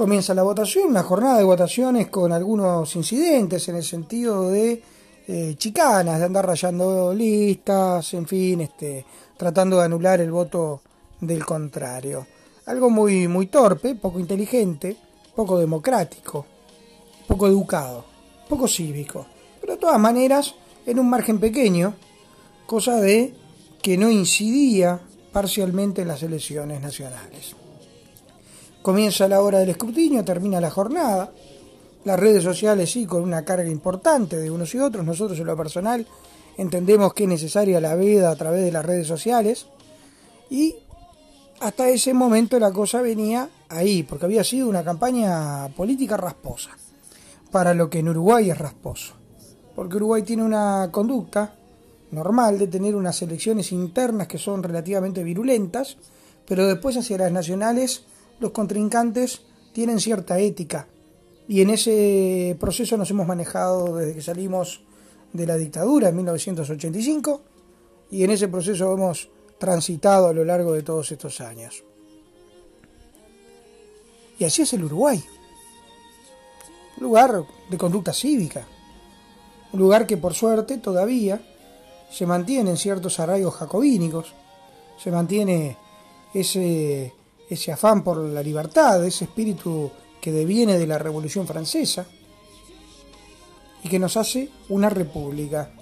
comienza 0.00 0.32
la 0.32 0.42
votación, 0.42 0.88
una 0.88 1.02
jornada 1.02 1.36
de 1.36 1.44
votaciones 1.44 2.08
con 2.08 2.32
algunos 2.32 2.96
incidentes 2.96 3.68
en 3.68 3.76
el 3.76 3.84
sentido 3.84 4.48
de 4.48 4.82
eh, 5.28 5.54
chicanas, 5.58 6.18
de 6.18 6.24
andar 6.24 6.46
rayando 6.46 7.12
listas, 7.12 8.14
en 8.14 8.26
fin, 8.26 8.62
este, 8.62 9.04
tratando 9.36 9.76
de 9.76 9.84
anular 9.84 10.22
el 10.22 10.30
voto 10.30 10.80
del 11.20 11.44
contrario. 11.44 12.26
Algo 12.64 12.88
muy, 12.88 13.28
muy 13.28 13.48
torpe, 13.48 13.94
poco 13.94 14.18
inteligente, 14.18 14.96
poco 15.36 15.58
democrático, 15.58 16.46
poco 17.28 17.46
educado, 17.46 18.06
poco 18.48 18.66
cívico, 18.66 19.26
pero 19.60 19.74
de 19.74 19.78
todas 19.78 20.00
maneras 20.00 20.54
en 20.86 20.98
un 20.98 21.10
margen 21.10 21.38
pequeño, 21.38 21.92
cosa 22.64 23.02
de 23.02 23.34
que 23.82 23.96
no 23.96 24.10
incidía 24.10 25.00
parcialmente 25.32 26.02
en 26.02 26.08
las 26.08 26.22
elecciones 26.22 26.80
nacionales. 26.80 27.56
Comienza 28.82 29.28
la 29.28 29.42
hora 29.42 29.58
del 29.58 29.70
escrutinio, 29.70 30.24
termina 30.24 30.60
la 30.60 30.70
jornada. 30.70 31.30
Las 32.04 32.18
redes 32.18 32.42
sociales 32.42 32.90
sí, 32.90 33.04
con 33.04 33.22
una 33.22 33.44
carga 33.44 33.68
importante 33.68 34.36
de 34.36 34.50
unos 34.50 34.74
y 34.74 34.78
otros. 34.78 35.04
Nosotros 35.04 35.38
en 35.38 35.46
lo 35.46 35.56
personal 35.56 36.06
entendemos 36.56 37.12
que 37.12 37.24
es 37.24 37.28
necesaria 37.28 37.80
la 37.80 37.94
veda 37.94 38.30
a 38.30 38.36
través 38.36 38.64
de 38.64 38.72
las 38.72 38.84
redes 38.84 39.06
sociales. 39.06 39.66
Y 40.48 40.76
hasta 41.60 41.88
ese 41.90 42.14
momento 42.14 42.58
la 42.58 42.72
cosa 42.72 43.02
venía 43.02 43.50
ahí, 43.68 44.02
porque 44.02 44.24
había 44.24 44.44
sido 44.44 44.68
una 44.68 44.82
campaña 44.82 45.68
política 45.76 46.16
rasposa, 46.16 46.70
para 47.50 47.74
lo 47.74 47.90
que 47.90 47.98
en 47.98 48.08
Uruguay 48.08 48.50
es 48.50 48.58
rasposo. 48.58 49.12
Porque 49.76 49.96
Uruguay 49.96 50.22
tiene 50.22 50.42
una 50.42 50.88
conducta 50.90 51.54
normal 52.10 52.58
de 52.58 52.66
tener 52.66 52.96
unas 52.96 53.20
elecciones 53.22 53.72
internas 53.72 54.26
que 54.26 54.38
son 54.38 54.62
relativamente 54.62 55.22
virulentas, 55.22 55.96
pero 56.46 56.66
después 56.66 56.96
hacia 56.96 57.18
las 57.18 57.32
nacionales 57.32 58.04
los 58.40 58.50
contrincantes 58.50 59.42
tienen 59.72 60.00
cierta 60.00 60.38
ética 60.38 60.88
y 61.50 61.62
en 61.62 61.70
ese 61.70 62.56
proceso 62.60 62.96
nos 62.96 63.10
hemos 63.10 63.26
manejado 63.26 63.96
desde 63.96 64.14
que 64.14 64.22
salimos 64.22 64.82
de 65.32 65.46
la 65.46 65.56
dictadura 65.56 66.08
en 66.08 66.14
1985 66.16 67.40
y 68.10 68.22
en 68.22 68.30
ese 68.30 68.46
proceso 68.46 68.92
hemos 68.92 69.28
transitado 69.58 70.28
a 70.28 70.32
lo 70.32 70.44
largo 70.44 70.72
de 70.72 70.84
todos 70.84 71.10
estos 71.10 71.40
años. 71.40 71.82
Y 74.38 74.44
así 74.44 74.62
es 74.62 74.72
el 74.74 74.84
Uruguay. 74.84 75.20
Un 76.98 77.02
lugar 77.02 77.44
de 77.68 77.76
conducta 77.76 78.12
cívica. 78.12 78.64
Un 79.72 79.80
lugar 79.80 80.06
que 80.06 80.16
por 80.16 80.34
suerte 80.34 80.78
todavía 80.78 81.40
se 82.10 82.26
mantiene 82.26 82.70
en 82.70 82.76
ciertos 82.76 83.20
arraigos 83.20 83.54
jacobínicos. 83.54 84.32
Se 84.98 85.10
mantiene 85.10 85.76
ese 86.34 87.14
ese 87.50 87.72
afán 87.72 88.04
por 88.04 88.16
la 88.16 88.42
libertad, 88.42 89.04
ese 89.04 89.24
espíritu 89.24 89.90
que 90.20 90.30
deviene 90.30 90.78
de 90.78 90.86
la 90.86 90.98
Revolución 90.98 91.48
Francesa 91.48 92.06
y 93.82 93.88
que 93.88 93.98
nos 93.98 94.16
hace 94.16 94.48
una 94.68 94.88
república. 94.88 95.72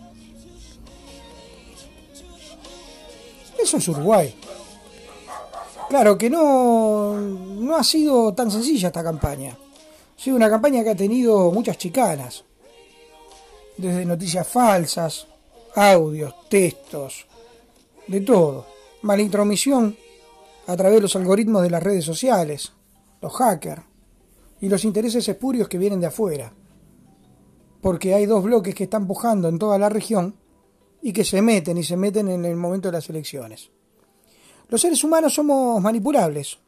Eso 3.63 3.77
es 3.77 3.89
Uruguay. 3.89 4.35
Claro 5.91 6.17
que 6.17 6.31
no, 6.31 7.19
no 7.19 7.77
ha 7.77 7.85
sido 7.85 8.33
tan 8.33 8.51
sencilla 8.51 8.89
esta 8.89 9.05
campaña. 9.05 9.51
Ha 9.53 10.21
sido 10.21 10.37
una 10.37 10.49
campaña 10.49 10.83
que 10.83 10.91
ha 10.91 10.97
tenido 10.97 11.51
muchas 11.51 11.77
chicanas. 11.77 12.45
Desde 13.77 14.07
noticias 14.07 14.49
falsas, 14.49 15.27
audios, 15.79 16.35
textos, 16.49 17.27
de 18.07 18.21
todo. 18.21 18.67
Mala 19.03 19.23
intromisión 19.23 19.97
a 20.67 20.77
través 20.77 20.97
de 20.97 21.03
los 21.03 21.17
algoritmos 21.17 21.63
de 21.63 21.71
las 21.71 21.83
redes 21.83 22.05
sociales, 22.05 22.73
los 23.23 23.33
hackers 23.35 23.83
y 24.61 24.69
los 24.69 24.85
intereses 24.85 25.29
espurios 25.29 25.69
que 25.69 25.79
vienen 25.79 26.01
de 26.01 26.07
afuera. 26.07 26.53
Porque 27.81 28.13
hay 28.13 28.27
dos 28.27 28.43
bloques 28.43 28.75
que 28.75 28.85
están 28.85 29.07
pujando 29.07 29.49
en 29.49 29.59
toda 29.59 29.79
la 29.79 29.89
región 29.89 30.35
y 31.01 31.13
que 31.13 31.25
se 31.25 31.43
meten 31.43 31.79
y 31.79 31.85
se 31.85 31.97
meten 31.97 32.29
en 32.29 32.45
el 32.45 32.57
momento 32.57 32.89
de 32.89 32.93
las 32.93 33.09
elecciones. 33.09 33.71
Los 34.69 34.81
seres 34.81 35.05
humanos 35.05 35.33
somos 35.33 35.81
manipulables. 35.81 36.59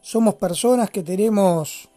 Somos 0.00 0.34
personas 0.36 0.90
que 0.90 1.02
tenemos 1.02 1.88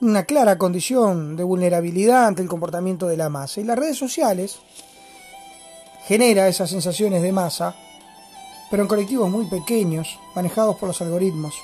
una 0.00 0.24
clara 0.24 0.56
condición 0.56 1.36
de 1.36 1.44
vulnerabilidad 1.44 2.26
ante 2.26 2.42
el 2.42 2.48
comportamiento 2.48 3.06
de 3.06 3.18
la 3.18 3.28
masa. 3.28 3.60
Y 3.60 3.64
las 3.64 3.78
redes 3.78 3.98
sociales 3.98 4.58
genera 6.06 6.48
esas 6.48 6.70
sensaciones 6.70 7.22
de 7.22 7.32
masa 7.32 7.76
pero 8.72 8.84
en 8.84 8.88
colectivos 8.88 9.30
muy 9.30 9.44
pequeños, 9.44 10.18
manejados 10.34 10.76
por 10.76 10.88
los 10.88 11.02
algoritmos, 11.02 11.54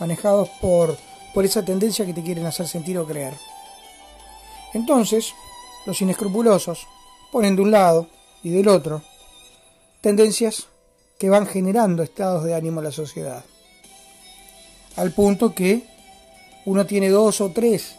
manejados 0.00 0.48
por, 0.60 0.98
por 1.32 1.44
esa 1.44 1.64
tendencia 1.64 2.04
que 2.04 2.12
te 2.12 2.24
quieren 2.24 2.44
hacer 2.44 2.66
sentir 2.66 2.98
o 2.98 3.06
creer. 3.06 3.34
Entonces, 4.72 5.32
los 5.86 6.02
inescrupulosos 6.02 6.88
ponen 7.30 7.54
de 7.54 7.62
un 7.62 7.70
lado 7.70 8.08
y 8.42 8.50
del 8.50 8.66
otro 8.66 9.00
tendencias 10.00 10.66
que 11.18 11.30
van 11.30 11.46
generando 11.46 12.02
estados 12.02 12.42
de 12.42 12.56
ánimo 12.56 12.80
en 12.80 12.86
la 12.86 12.92
sociedad. 12.92 13.44
Al 14.96 15.12
punto 15.12 15.54
que 15.54 15.86
uno 16.64 16.84
tiene 16.84 17.10
dos 17.10 17.40
o 17.40 17.52
tres 17.52 17.94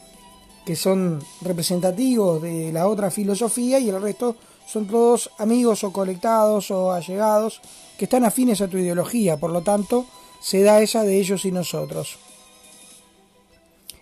que 0.65 0.75
son 0.75 1.23
representativos 1.39 2.41
de 2.41 2.73
la 2.73 2.89
otra 2.89 3.09
filosofía 3.11 3.79
y 3.79 3.87
el 3.87 4.01
resto 4.01 4.35
son 4.65 4.87
todos 4.87 5.29
amigos 5.37 5.83
o 5.83 5.93
conectados 5.93 6.71
o 6.71 6.91
allegados 6.91 7.61
que 7.97 8.05
están 8.05 8.25
afines 8.25 8.61
a 8.61 8.67
tu 8.67 8.77
ideología, 8.77 9.37
por 9.37 9.51
lo 9.51 9.61
tanto, 9.61 10.05
se 10.41 10.63
da 10.63 10.81
esa 10.81 11.03
de 11.03 11.17
ellos 11.19 11.45
y 11.45 11.51
nosotros. 11.51 12.17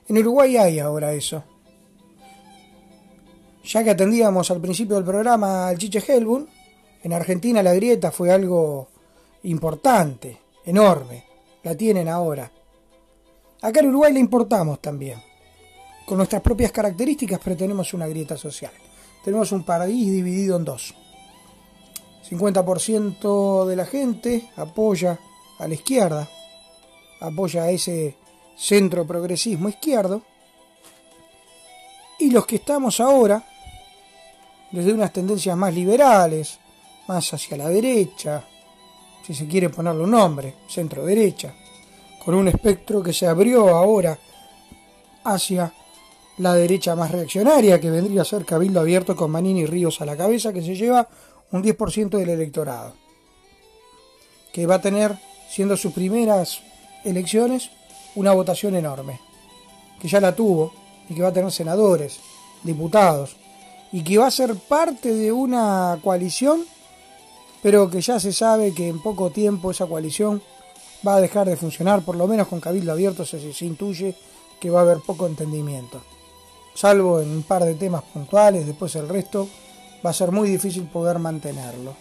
En 0.08 0.18
Uruguay 0.18 0.58
hay 0.58 0.80
ahora 0.80 1.14
eso. 1.14 1.44
Ya 3.66 3.84
que 3.84 3.92
atendíamos 3.92 4.52
al 4.52 4.60
principio 4.60 4.96
del 4.96 5.06
programa 5.06 5.68
al 5.68 5.78
Chiche 5.78 6.04
Helbun, 6.06 6.50
en 7.04 7.14
Argentina 7.14 7.62
la 7.64 7.74
grieta 7.74 8.12
fue 8.12 8.32
algo 8.32 8.90
importante, 9.44 10.40
enorme. 10.66 11.26
La 11.64 11.76
tienen 11.76 12.10
ahora. 12.10 12.52
Acá 13.62 13.80
en 13.80 13.88
Uruguay 13.88 14.12
la 14.12 14.20
importamos 14.20 14.82
también. 14.82 15.22
Con 16.06 16.18
nuestras 16.18 16.42
propias 16.42 16.74
características, 16.74 17.40
pero 17.42 17.56
tenemos 17.56 17.94
una 17.94 18.08
grieta 18.08 18.36
social 18.36 18.72
tenemos 19.24 19.52
un 19.52 19.64
país 19.64 20.12
dividido 20.12 20.58
en 20.58 20.66
dos. 20.66 20.94
50% 22.30 23.66
de 23.66 23.76
la 23.76 23.86
gente 23.86 24.50
apoya 24.56 25.20
a 25.60 25.68
la 25.68 25.74
izquierda, 25.74 26.30
apoya 27.22 27.64
a 27.64 27.70
ese 27.70 28.18
centro 28.56 29.06
progresismo 29.06 29.70
izquierdo, 29.70 30.22
y 32.20 32.32
los 32.32 32.46
que 32.46 32.58
estamos 32.58 33.00
ahora, 33.00 33.44
desde 34.72 34.94
unas 34.94 35.12
tendencias 35.12 35.58
más 35.58 35.74
liberales, 35.74 36.60
más 37.08 37.34
hacia 37.34 37.58
la 37.58 37.70
derecha, 37.70 38.46
si 39.26 39.34
se 39.34 39.48
quiere 39.48 39.70
ponerle 39.70 40.04
un 40.04 40.12
nombre, 40.12 40.56
centro 40.68 41.06
derecha, 41.06 41.54
con 42.24 42.36
un 42.36 42.48
espectro 42.48 43.02
que 43.04 43.14
se 43.14 43.28
abrió 43.28 43.70
ahora 43.70 44.18
hacia 45.24 45.74
la 46.38 46.56
derecha 46.56 46.96
más 46.96 47.12
reaccionaria, 47.12 47.80
que 47.80 47.92
vendría 47.92 48.24
a 48.24 48.26
ser 48.26 48.46
Cabildo 48.46 48.80
Abierto 48.80 49.16
con 49.16 49.32
Manini 49.32 49.62
y 49.62 49.66
Ríos 49.66 50.02
a 50.02 50.06
la 50.06 50.18
cabeza, 50.18 50.52
que 50.52 50.62
se 50.62 50.76
lleva 50.76 51.08
un 51.52 51.64
10% 51.64 52.18
del 52.18 52.30
electorado, 52.30 52.96
que 54.52 54.66
va 54.66 54.76
a 54.76 54.82
tener, 54.82 55.16
siendo 55.50 55.78
sus 55.78 55.94
primeras 55.94 56.62
elecciones, 57.04 57.70
una 58.16 58.34
votación 58.34 58.76
enorme, 58.76 59.20
que 60.00 60.08
ya 60.08 60.20
la 60.20 60.36
tuvo 60.36 60.74
y 61.10 61.14
que 61.14 61.22
va 61.22 61.30
a 61.30 61.34
tener 61.34 61.52
senadores, 61.52 62.20
diputados, 62.64 63.36
y 63.92 64.04
que 64.04 64.18
va 64.18 64.28
a 64.28 64.32
ser 64.32 64.56
parte 64.56 65.14
de 65.14 65.32
una 65.32 66.00
coalición, 66.04 66.66
pero 67.62 67.90
que 67.90 68.02
ya 68.02 68.20
se 68.20 68.34
sabe 68.34 68.74
que 68.74 68.88
en 68.88 69.02
poco 69.02 69.30
tiempo 69.30 69.70
esa 69.70 69.86
coalición 69.86 70.42
va 71.08 71.16
a 71.16 71.22
dejar 71.22 71.48
de 71.48 71.58
funcionar, 71.58 72.02
por 72.02 72.16
lo 72.16 72.28
menos 72.28 72.48
con 72.48 72.60
Cabildo 72.60 72.92
Abierto 72.92 73.26
se, 73.26 73.54
se 73.54 73.66
intuye 73.66 74.16
que 74.60 74.72
va 74.72 74.80
a 74.80 74.84
haber 74.84 75.00
poco 75.00 75.28
entendimiento. 75.28 76.02
Salvo 76.74 77.22
en 77.22 77.30
un 77.30 77.44
par 77.44 77.64
de 77.64 77.76
temas 77.76 78.04
puntuales, 78.04 78.66
después 78.66 78.96
el 78.96 79.08
resto 79.08 79.48
va 80.06 80.10
a 80.10 80.14
ser 80.14 80.32
muy 80.32 80.50
difícil 80.50 80.84
poder 80.84 81.20
mantenerlo. 81.20 81.96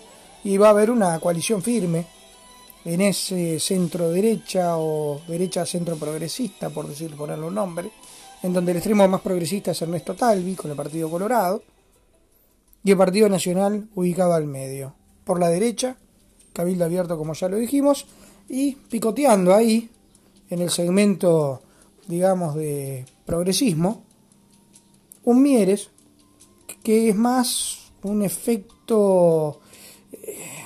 Y 0.44 0.56
va 0.56 0.68
a 0.68 0.70
haber 0.70 0.90
una 0.90 1.18
coalición 1.20 1.62
firme 1.62 2.06
en 2.84 3.00
ese 3.00 3.60
centro 3.60 4.10
derecha 4.10 4.76
o 4.76 5.20
derecha 5.28 5.64
centro 5.64 5.96
progresista, 5.96 6.70
por 6.70 6.88
decir, 6.88 7.14
ponerle 7.14 7.46
un 7.46 7.54
nombre, 7.54 7.90
en 8.42 8.52
donde 8.52 8.72
el 8.72 8.78
extremo 8.78 9.06
más 9.06 9.20
progresista 9.20 9.70
es 9.70 9.82
Ernesto 9.82 10.14
Talvi 10.14 10.54
con 10.54 10.70
el 10.70 10.76
Partido 10.76 11.08
Colorado 11.08 11.62
y 12.82 12.90
el 12.90 12.96
Partido 12.96 13.28
Nacional 13.28 13.88
ubicado 13.94 14.32
al 14.32 14.46
medio. 14.46 14.94
Por 15.24 15.38
la 15.38 15.48
derecha, 15.48 15.96
Cabildo 16.52 16.84
Abierto 16.84 17.16
como 17.16 17.34
ya 17.34 17.48
lo 17.48 17.56
dijimos, 17.56 18.06
y 18.48 18.72
picoteando 18.72 19.54
ahí 19.54 19.88
en 20.50 20.60
el 20.60 20.70
segmento, 20.70 21.62
digamos, 22.08 22.56
de 22.56 23.06
progresismo, 23.24 24.02
un 25.24 25.42
Mieres 25.42 25.90
que 26.82 27.08
es 27.08 27.16
más 27.16 27.92
un 28.02 28.22
efecto 28.22 29.60
eh, 30.12 30.64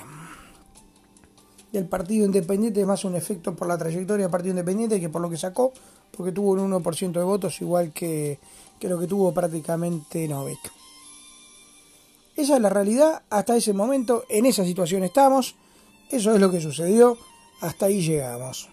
del 1.71 1.85
Partido 1.85 2.25
Independiente, 2.25 2.81
es 2.81 2.87
más 2.87 3.05
un 3.05 3.15
efecto 3.15 3.55
por 3.55 3.67
la 3.67 3.77
trayectoria 3.77 4.25
del 4.25 4.31
Partido 4.31 4.51
Independiente 4.51 4.99
que 4.99 5.09
por 5.09 5.21
lo 5.21 5.29
que 5.29 5.37
sacó, 5.37 5.73
porque 6.15 6.31
tuvo 6.31 6.51
un 6.51 6.71
1% 6.71 7.11
de 7.11 7.23
votos 7.23 7.61
igual 7.61 7.91
que, 7.93 8.39
que 8.79 8.89
lo 8.89 8.99
que 8.99 9.07
tuvo 9.07 9.33
prácticamente 9.33 10.27
Novik. 10.27 10.59
Esa 12.35 12.55
es 12.55 12.61
la 12.61 12.69
realidad, 12.69 13.23
hasta 13.29 13.55
ese 13.55 13.73
momento, 13.73 14.23
en 14.29 14.45
esa 14.45 14.63
situación 14.63 15.03
estamos, 15.03 15.55
eso 16.09 16.33
es 16.33 16.39
lo 16.39 16.51
que 16.51 16.61
sucedió, 16.61 17.17
hasta 17.61 17.87
ahí 17.87 18.01
llegamos. 18.01 18.69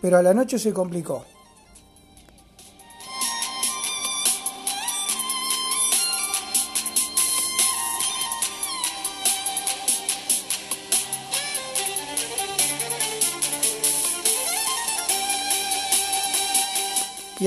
Pero 0.00 0.18
a 0.18 0.22
la 0.22 0.34
noche 0.34 0.58
se 0.58 0.74
complicó. 0.74 1.24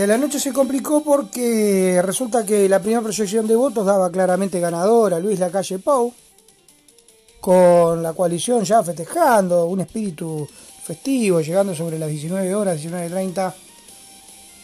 La 0.08 0.18
noche 0.18 0.40
se 0.40 0.54
complicó 0.54 1.04
porque 1.04 2.02
resulta 2.02 2.46
que 2.46 2.70
la 2.70 2.80
primera 2.80 3.02
proyección 3.02 3.46
de 3.46 3.58
votos 3.58 3.86
daba 3.86 4.10
claramente 4.10 4.58
ganador 4.58 5.14
a 5.14 5.20
Luis 5.20 5.38
Lacalle 5.38 5.80
Pou, 5.80 6.14
con 7.42 8.02
la 8.02 8.14
coalición 8.14 8.64
ya 8.64 8.82
festejando, 8.82 9.66
un 9.66 9.82
espíritu 9.82 10.48
festivo, 10.82 11.42
llegando 11.42 11.76
sobre 11.76 12.00
las 12.00 12.10
19 12.10 12.56
horas, 12.56 12.82
19.30 12.82 13.54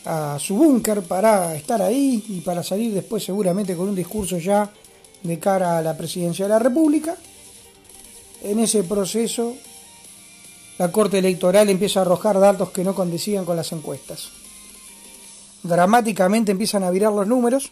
a 0.05 0.37
su 0.39 0.55
búnker 0.55 1.01
para 1.01 1.53
estar 1.55 1.81
ahí 1.81 2.23
y 2.29 2.39
para 2.39 2.63
salir 2.63 2.93
después 2.93 3.25
seguramente 3.25 3.75
con 3.75 3.89
un 3.89 3.95
discurso 3.95 4.37
ya 4.37 4.71
de 5.23 5.39
cara 5.39 5.77
a 5.77 5.81
la 5.81 5.97
presidencia 5.97 6.45
de 6.45 6.49
la 6.49 6.59
República. 6.59 7.17
En 8.43 8.59
ese 8.59 8.83
proceso, 8.83 9.55
la 10.77 10.89
Corte 10.89 11.19
Electoral 11.19 11.69
empieza 11.69 11.99
a 11.99 12.03
arrojar 12.03 12.39
datos 12.39 12.69
que 12.69 12.85
no 12.85 12.95
condecían 12.95 13.43
con 13.43 13.57
las 13.57 13.73
encuestas 13.73 14.42
dramáticamente 15.63 16.51
empiezan 16.51 16.83
a 16.83 16.91
virar 16.91 17.11
los 17.11 17.27
números 17.27 17.71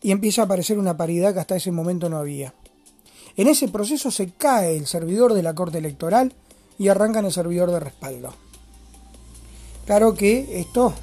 y 0.00 0.12
empieza 0.12 0.42
a 0.42 0.44
aparecer 0.44 0.78
una 0.78 0.96
paridad 0.96 1.34
que 1.34 1.40
hasta 1.40 1.56
ese 1.56 1.72
momento 1.72 2.08
no 2.08 2.18
había. 2.18 2.54
En 3.36 3.48
ese 3.48 3.68
proceso 3.68 4.10
se 4.10 4.30
cae 4.30 4.76
el 4.76 4.86
servidor 4.86 5.34
de 5.34 5.42
la 5.42 5.54
Corte 5.54 5.78
Electoral 5.78 6.32
y 6.78 6.88
arrancan 6.88 7.24
el 7.24 7.32
servidor 7.32 7.70
de 7.70 7.80
respaldo. 7.80 8.32
Claro 9.86 10.14
que 10.14 10.60
esto 10.60 10.94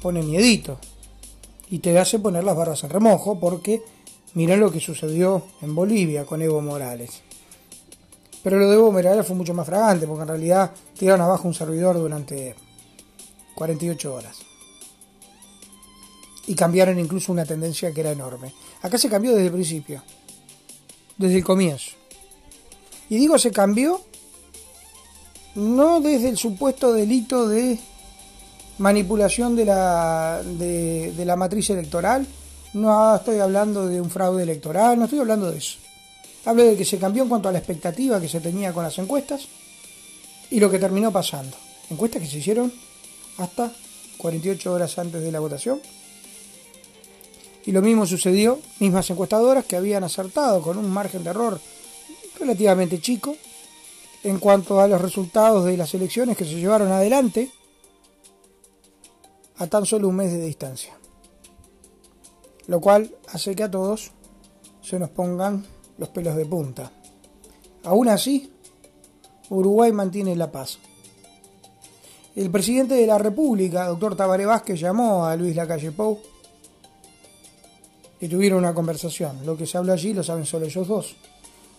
pone 0.00 0.22
miedito 0.22 0.78
y 1.70 1.78
te 1.78 1.98
hace 1.98 2.18
poner 2.18 2.44
las 2.44 2.56
barras 2.56 2.82
en 2.84 2.90
remojo 2.90 3.38
porque 3.38 3.82
miren 4.34 4.60
lo 4.60 4.72
que 4.72 4.80
sucedió 4.80 5.42
en 5.60 5.74
Bolivia 5.74 6.24
con 6.24 6.42
Evo 6.42 6.60
Morales. 6.60 7.22
Pero 8.42 8.58
lo 8.58 8.68
de 8.68 8.74
Evo 8.74 8.90
Morales 8.90 9.26
fue 9.26 9.36
mucho 9.36 9.54
más 9.54 9.66
fragante 9.66 10.06
porque 10.06 10.22
en 10.22 10.28
realidad 10.28 10.72
tiraron 10.98 11.20
abajo 11.20 11.46
un 11.46 11.54
servidor 11.54 11.96
durante 11.96 12.56
48 13.54 14.14
horas. 14.14 14.38
Y 16.46 16.54
cambiaron 16.54 16.98
incluso 16.98 17.32
una 17.32 17.44
tendencia 17.44 17.92
que 17.92 18.00
era 18.00 18.12
enorme. 18.12 18.52
Acá 18.82 18.98
se 18.98 19.08
cambió 19.08 19.32
desde 19.32 19.46
el 19.46 19.52
principio, 19.52 20.02
desde 21.16 21.36
el 21.36 21.44
comienzo. 21.44 21.92
Y 23.08 23.16
digo 23.16 23.38
se 23.38 23.50
cambió 23.50 24.00
no 25.54 26.00
desde 26.00 26.30
el 26.30 26.38
supuesto 26.38 26.92
delito 26.92 27.48
de 27.48 27.78
manipulación 28.78 29.54
de 29.54 29.64
la, 29.64 30.42
de, 30.42 31.12
la 31.24 31.36
matriz 31.36 31.70
electoral, 31.70 32.26
no 32.74 33.14
estoy 33.14 33.38
hablando 33.38 33.86
de 33.86 34.00
un 34.00 34.10
fraude 34.10 34.42
electoral, 34.42 34.98
no 34.98 35.04
estoy 35.04 35.20
hablando 35.20 35.50
de 35.50 35.58
eso. 35.58 35.78
Hablo 36.44 36.64
de 36.64 36.76
que 36.76 36.84
se 36.84 36.98
cambió 36.98 37.22
en 37.22 37.28
cuanto 37.28 37.48
a 37.48 37.52
la 37.52 37.58
expectativa 37.58 38.20
que 38.20 38.28
se 38.28 38.40
tenía 38.40 38.72
con 38.72 38.82
las 38.82 38.98
encuestas 38.98 39.46
y 40.50 40.58
lo 40.58 40.70
que 40.70 40.78
terminó 40.78 41.12
pasando. 41.12 41.56
Encuestas 41.90 42.22
que 42.22 42.28
se 42.28 42.38
hicieron 42.38 42.72
hasta 43.38 43.72
48 44.18 44.72
horas 44.72 44.98
antes 44.98 45.22
de 45.22 45.32
la 45.32 45.40
votación. 45.40 45.80
Y 47.64 47.72
lo 47.72 47.82
mismo 47.82 48.06
sucedió, 48.06 48.58
mismas 48.80 49.08
encuestadoras 49.10 49.64
que 49.64 49.76
habían 49.76 50.04
acertado 50.04 50.62
con 50.62 50.78
un 50.78 50.90
margen 50.90 51.22
de 51.24 51.30
error 51.30 51.60
relativamente 52.38 53.00
chico 53.00 53.36
en 54.24 54.38
cuanto 54.38 54.80
a 54.80 54.88
los 54.88 55.00
resultados 55.00 55.64
de 55.64 55.76
las 55.76 55.94
elecciones 55.94 56.36
que 56.36 56.44
se 56.44 56.54
llevaron 56.54 56.90
adelante 56.90 57.50
a 59.56 59.66
tan 59.66 59.86
solo 59.86 60.08
un 60.08 60.16
mes 60.16 60.32
de 60.32 60.40
distancia. 60.44 60.96
Lo 62.66 62.80
cual 62.80 63.14
hace 63.28 63.54
que 63.54 63.64
a 63.64 63.70
todos 63.70 64.12
se 64.82 64.98
nos 64.98 65.10
pongan 65.10 65.64
los 65.98 66.08
pelos 66.08 66.36
de 66.36 66.46
punta. 66.46 66.92
Aún 67.84 68.08
así, 68.08 68.52
Uruguay 69.50 69.92
mantiene 69.92 70.36
la 70.36 70.50
paz. 70.50 70.78
El 72.34 72.50
presidente 72.50 72.94
de 72.94 73.06
la 73.06 73.18
República, 73.18 73.86
doctor 73.86 74.16
Tabaré 74.16 74.46
Vázquez, 74.46 74.80
llamó 74.80 75.26
a 75.26 75.36
Luis 75.36 75.54
Lacalle 75.54 75.92
Pou 75.92 76.18
y 78.20 78.26
tuvieron 78.26 78.60
una 78.60 78.72
conversación. 78.72 79.44
Lo 79.44 79.54
que 79.54 79.66
se 79.66 79.76
habla 79.76 79.92
allí 79.92 80.14
lo 80.14 80.22
saben 80.22 80.46
solo 80.46 80.64
ellos 80.64 80.88
dos. 80.88 81.14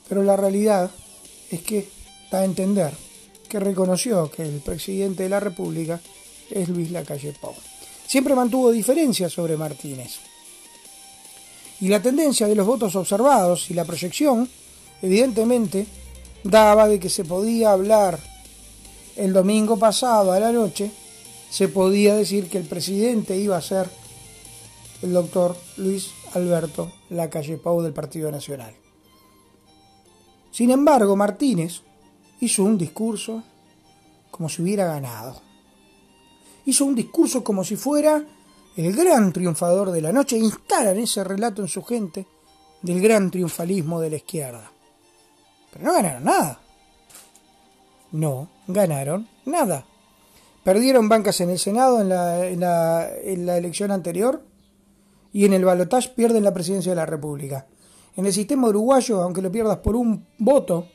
Pero 0.08 0.22
la 0.22 0.38
realidad 0.38 0.92
es 1.50 1.62
que 1.62 1.90
da 2.30 2.40
a 2.40 2.46
entender 2.46 2.94
que 3.50 3.60
reconoció 3.60 4.30
que 4.30 4.44
el 4.44 4.60
presidente 4.60 5.24
de 5.24 5.30
la 5.30 5.40
República 5.40 6.00
es 6.52 6.70
Luis 6.70 6.92
Lacalle 6.92 7.34
Pou. 7.42 7.56
Siempre 8.06 8.36
mantuvo 8.36 8.72
diferencias 8.72 9.34
sobre 9.34 9.58
Martínez. 9.58 10.20
Y 11.80 11.88
la 11.88 12.00
tendencia 12.00 12.46
de 12.46 12.54
los 12.54 12.68
votos 12.68 12.96
observados 12.96 13.72
y 13.72 13.74
la 13.74 13.86
proyección, 13.86 14.48
evidentemente, 15.02 15.88
daba 16.44 16.88
de 16.88 17.00
que 17.00 17.10
se 17.10 17.26
podía 17.26 17.72
hablar 17.72 18.20
el 19.16 19.34
domingo 19.34 19.78
pasado 19.78 20.32
a 20.32 20.40
la 20.40 20.52
noche 20.52 20.92
se 21.50 21.68
podía 21.68 22.16
decir 22.16 22.50
que 22.50 22.58
el 22.58 22.66
presidente 22.66 23.38
iba 23.38 23.58
a 23.58 23.62
ser 23.62 23.90
el 25.02 25.14
doctor 25.14 25.56
Luis 25.78 26.12
Alberto 26.34 26.92
Lacalle 27.10 27.58
Pau 27.58 27.82
del 27.82 27.94
Partido 27.94 28.32
Nacional. 28.32 28.74
Sin 30.52 30.72
embargo, 30.72 31.16
Martínez 31.16 31.82
hizo 32.40 32.64
un 32.64 32.78
discurso 32.78 33.44
como 34.32 34.50
si 34.50 34.62
hubiera 34.62 34.86
ganado. 34.86 35.42
Hizo 36.66 36.86
un 36.86 36.96
discurso 36.96 37.44
como 37.44 37.64
si 37.64 37.76
fuera 37.76 38.26
el 38.76 38.96
gran 38.96 39.32
triunfador 39.32 39.92
de 39.92 40.02
la 40.02 40.12
noche. 40.12 40.38
Instalan 40.38 40.98
ese 40.98 41.24
relato 41.24 41.62
en 41.62 41.68
su 41.68 41.84
gente 41.84 42.26
del 42.82 43.02
gran 43.02 43.30
triunfalismo 43.30 44.00
de 44.00 44.10
la 44.10 44.16
izquierda. 44.16 44.72
Pero 45.72 45.86
no 45.86 45.94
ganaron 45.94 46.24
nada. 46.24 46.63
No 48.14 48.48
ganaron 48.68 49.28
nada. 49.46 49.86
Perdieron 50.64 51.10
bancas 51.10 51.42
en 51.42 51.50
el 51.50 51.60
Senado 51.60 52.00
en 52.00 52.10
la, 52.10 52.48
en 52.48 53.46
la, 53.46 53.58
elección 53.58 53.92
anterior 53.92 54.46
y 55.34 55.46
en 55.46 55.54
el 55.54 55.66
balotaje 55.66 56.10
pierden 56.16 56.44
la 56.44 56.54
presidencia 56.54 56.92
de 56.92 56.96
la 56.96 57.06
República. 57.06 57.68
En 58.16 58.26
el 58.26 58.32
sistema 58.32 58.70
uruguayo, 58.70 59.22
aunque 59.22 59.42
lo 59.42 59.52
pierdas 59.52 59.78
por 59.78 59.96
un 59.96 60.26
voto, 60.38 60.88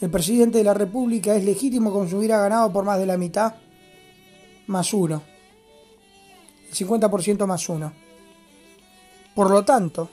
el 0.00 0.10
presidente 0.10 0.58
de 0.58 0.64
la 0.64 0.74
República 0.74 1.34
es 1.34 1.44
legítimo 1.44 1.90
como 1.90 2.06
si 2.06 2.14
hubiera 2.14 2.38
ganado 2.38 2.70
por 2.70 2.84
más 2.84 2.98
de 2.98 3.06
la 3.06 3.16
mitad, 3.16 3.54
más 4.66 4.92
uno. 4.92 5.22
El 6.68 6.74
50% 6.74 7.46
más 7.46 7.68
uno. 7.70 7.92
Por 9.34 9.50
lo 9.50 9.64
tanto, 9.64 10.10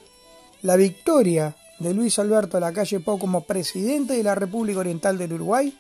la 0.62 0.78
victoria 0.78 1.54
de 1.84 1.94
Luis 1.94 2.18
Alberto 2.18 2.60
Lacalle 2.60 3.04
Pou 3.04 3.20
como 3.20 3.44
presidente 3.44 4.16
de 4.16 4.24
la 4.24 4.34
República 4.34 4.80
Oriental 4.80 5.18
del 5.18 5.34
Uruguay 5.34 5.76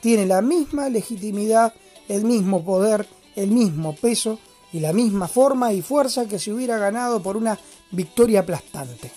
tiene 0.00 0.26
la 0.26 0.42
misma 0.42 0.88
legitimidad, 0.88 1.72
el 2.08 2.24
mismo 2.24 2.64
poder, 2.64 3.06
el 3.36 3.50
mismo 3.50 3.94
peso 3.94 4.38
y 4.72 4.80
la 4.80 4.92
misma 4.92 5.28
forma 5.28 5.72
y 5.72 5.82
fuerza 5.82 6.26
que 6.26 6.38
si 6.38 6.50
hubiera 6.50 6.78
ganado 6.78 7.22
por 7.22 7.36
una 7.36 7.58
victoria 7.90 8.40
aplastante. 8.40 9.12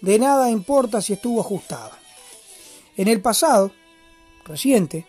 De 0.00 0.18
nada 0.18 0.50
importa 0.50 1.00
si 1.00 1.12
estuvo 1.12 1.40
ajustada. 1.40 1.98
En 2.96 3.08
el 3.08 3.20
pasado, 3.20 3.70
reciente, 4.44 5.06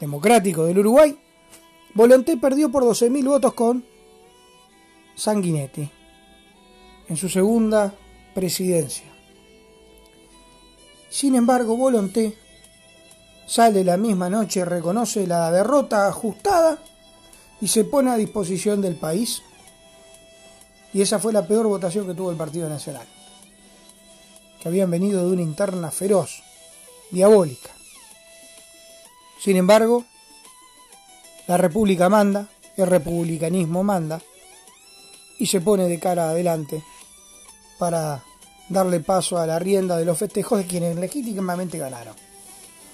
democrático 0.00 0.64
del 0.64 0.78
Uruguay, 0.78 1.18
Volonté 1.94 2.36
perdió 2.36 2.70
por 2.70 2.84
12.000 2.84 3.24
votos 3.24 3.52
con 3.54 3.84
Sanguinetti 5.14 5.90
en 7.08 7.16
su 7.16 7.28
segunda 7.28 7.94
presidencia. 8.34 9.11
Sin 11.12 11.34
embargo, 11.34 11.76
Volonté 11.76 12.38
sale 13.46 13.84
la 13.84 13.98
misma 13.98 14.30
noche, 14.30 14.64
reconoce 14.64 15.26
la 15.26 15.52
derrota 15.52 16.08
ajustada 16.08 16.78
y 17.60 17.68
se 17.68 17.84
pone 17.84 18.10
a 18.10 18.16
disposición 18.16 18.80
del 18.80 18.96
país. 18.96 19.42
Y 20.94 21.02
esa 21.02 21.18
fue 21.18 21.34
la 21.34 21.46
peor 21.46 21.66
votación 21.66 22.06
que 22.06 22.14
tuvo 22.14 22.30
el 22.30 22.38
Partido 22.38 22.66
Nacional, 22.66 23.06
que 24.58 24.68
habían 24.68 24.90
venido 24.90 25.26
de 25.26 25.32
una 25.34 25.42
interna 25.42 25.90
feroz, 25.90 26.42
diabólica. 27.10 27.70
Sin 29.38 29.58
embargo, 29.58 30.06
la 31.46 31.58
República 31.58 32.08
manda, 32.08 32.48
el 32.78 32.86
republicanismo 32.86 33.82
manda, 33.82 34.22
y 35.38 35.46
se 35.46 35.60
pone 35.60 35.88
de 35.88 36.00
cara 36.00 36.30
adelante 36.30 36.82
para 37.78 38.24
darle 38.72 39.00
paso 39.00 39.38
a 39.38 39.46
la 39.46 39.58
rienda 39.58 39.96
de 39.96 40.04
los 40.04 40.18
festejos 40.18 40.58
de 40.58 40.66
quienes 40.66 40.96
legítimamente 40.96 41.78
ganaron. 41.78 42.14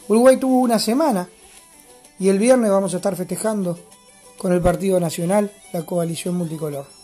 Uruguay 0.09 0.37
tuvo 0.39 0.61
una 0.61 0.79
semana 0.79 1.29
y 2.19 2.29
el 2.29 2.39
viernes 2.39 2.71
vamos 2.71 2.95
a 2.95 2.97
estar 2.97 3.15
festejando 3.15 3.79
con 4.37 4.53
el 4.53 4.61
Partido 4.61 4.99
Nacional 4.99 5.51
la 5.73 5.85
coalición 5.85 6.35
multicolor. 6.37 6.98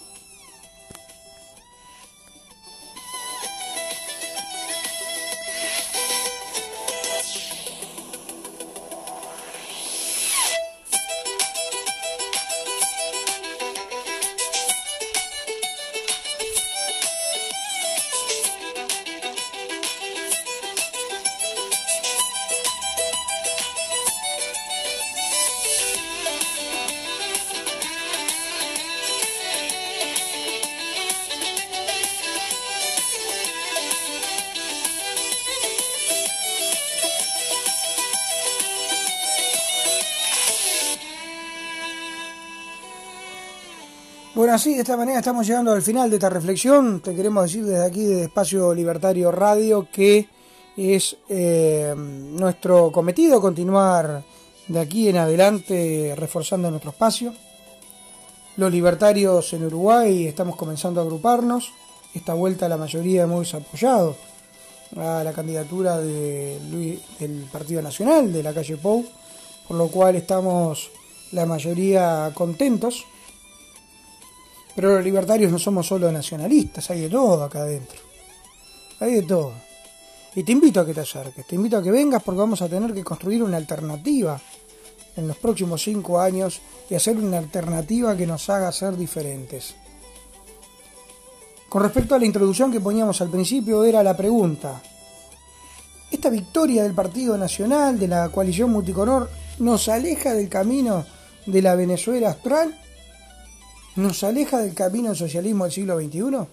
Bueno, 44.35 44.53
así 44.53 44.75
de 44.75 44.81
esta 44.81 44.97
manera 44.97 45.21
estamos 45.21 45.47
llegando 45.47 45.71
al 45.71 45.83
final 45.83 46.11
de 46.11 46.17
esta 46.17 46.29
reflexión. 46.29 47.01
Te 47.01 47.15
queremos 47.15 47.45
decir 47.45 47.65
desde 47.65 47.87
aquí, 47.87 48.03
de 48.03 48.25
Espacio 48.25 48.75
Libertario 48.75 49.31
Radio, 49.31 49.87
que 49.93 50.29
es 50.77 51.17
eh, 51.29 51.95
nuestro 51.97 52.91
cometido 52.91 53.41
continuar 53.41 54.25
de 54.67 54.81
aquí 54.81 55.09
en 55.09 55.19
adelante 55.19 56.15
reforzando 56.17 56.69
nuestro 56.69 56.91
espacio. 56.91 57.33
Los 58.57 58.73
libertarios 58.73 59.53
en 59.53 59.67
Uruguay 59.67 60.27
estamos 60.27 60.57
comenzando 60.57 61.01
a 61.01 61.05
agruparnos. 61.05 61.73
Esta 62.13 62.35
vuelta 62.35 62.69
la 62.69 62.77
mayoría 62.77 63.23
hemos 63.23 63.55
apoyado 63.55 64.17
a 64.97 65.23
la 65.23 65.33
candidatura 65.33 65.99
de 65.99 66.59
del 67.21 67.47
Partido 67.53 67.83
Nacional 67.83 68.33
de 68.33 68.43
la 68.43 68.53
calle 68.53 68.77
Pou, 68.79 69.07
por 69.69 69.77
lo 69.77 69.87
cual 69.87 70.17
estamos 70.17 70.91
la 71.31 71.47
mayoría 71.47 72.33
contentos 72.35 73.07
pero 74.75 74.95
los 74.95 75.05
libertarios 75.05 75.53
no 75.53 75.59
somos 75.59 75.87
solo 75.87 76.11
nacionalistas, 76.11 76.91
hay 76.91 77.03
de 77.03 77.09
todo 77.09 77.45
acá 77.45 77.61
adentro. 77.61 78.01
Hay 79.01 79.15
de 79.15 79.23
todo. 79.23 79.53
Y 80.35 80.43
te 80.43 80.53
invito 80.53 80.81
a 80.81 80.87
que 80.87 80.95
te 80.95 81.01
acerques, 81.01 81.47
te 81.47 81.55
invito 81.55 81.79
a 81.79 81.83
que 81.83 81.91
vengas 81.91 82.23
porque 82.23 82.41
vamos 82.41 82.61
a 82.61 82.69
tener 82.69 82.93
que 82.93 83.05
construir 83.05 83.43
una 83.43 83.57
alternativa 83.57 84.41
en 85.17 85.29
los 85.29 85.37
próximos 85.37 85.83
cinco 85.83 86.21
años 86.21 86.61
y 86.91 86.95
hacer 86.95 87.17
una 87.17 87.39
alternativa 87.39 88.17
que 88.17 88.27
nos 88.27 88.51
haga 88.51 88.73
ser 88.73 88.97
diferentes. 88.97 89.75
Con 91.69 91.83
respecto 91.83 92.15
a 92.15 92.19
la 92.19 92.27
introducción 92.27 92.73
que 92.73 92.81
poníamos 92.81 93.21
al 93.21 93.31
principio, 93.31 93.85
era 93.85 94.03
la 94.03 94.17
pregunta. 94.17 94.83
¿Esta 96.11 96.31
victoria 96.31 96.83
del 96.83 96.95
Partido 96.95 97.37
Nacional, 97.37 97.99
de 97.99 98.09
la 98.09 98.29
coalición 98.29 98.71
multicolor, 98.71 99.31
nos 99.59 99.89
aleja 99.89 100.35
del 100.35 100.49
camino 100.49 101.05
de 101.47 101.63
la 101.63 101.75
Venezuela 101.75 102.31
astral 102.31 102.81
¿Nos 103.97 104.25
aleja 104.25 104.59
del 104.59 104.75
camino 104.75 105.11
del 105.11 105.17
socialismo 105.17 105.65
del 105.65 105.73
siglo 105.73 106.01
XXI? 106.01 106.49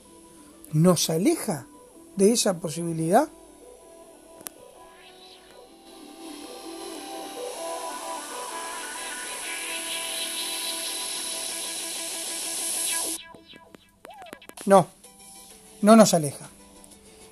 ¿Nos 0.74 1.10
aleja 1.10 1.66
de 2.16 2.34
esa 2.34 2.60
posibilidad? 2.60 3.28
No, 14.68 14.86
no 15.82 15.96
nos 15.96 16.14
aleja. 16.14 16.48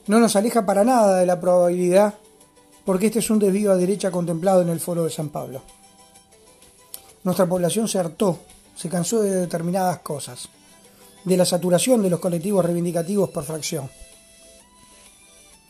No 0.07 0.19
nos 0.19 0.35
aleja 0.35 0.65
para 0.65 0.83
nada 0.83 1.19
de 1.19 1.27
la 1.27 1.39
probabilidad, 1.39 2.15
porque 2.83 3.05
este 3.05 3.19
es 3.19 3.29
un 3.29 3.37
desvío 3.37 3.71
a 3.71 3.75
derecha 3.75 4.09
contemplado 4.09 4.63
en 4.63 4.69
el 4.69 4.79
foro 4.79 5.03
de 5.03 5.11
San 5.11 5.29
Pablo. 5.29 5.61
Nuestra 7.23 7.45
población 7.45 7.87
se 7.87 7.99
hartó 7.99 8.39
se 8.79 8.87
cansó 8.87 9.21
de 9.21 9.35
determinadas 9.35 9.99
cosas, 9.99 10.47
de 11.25 11.35
la 11.35 11.43
saturación 11.43 12.01
de 12.01 12.09
los 12.09 12.21
colectivos 12.21 12.63
reivindicativos 12.63 13.29
por 13.29 13.43
fracción. 13.43 13.89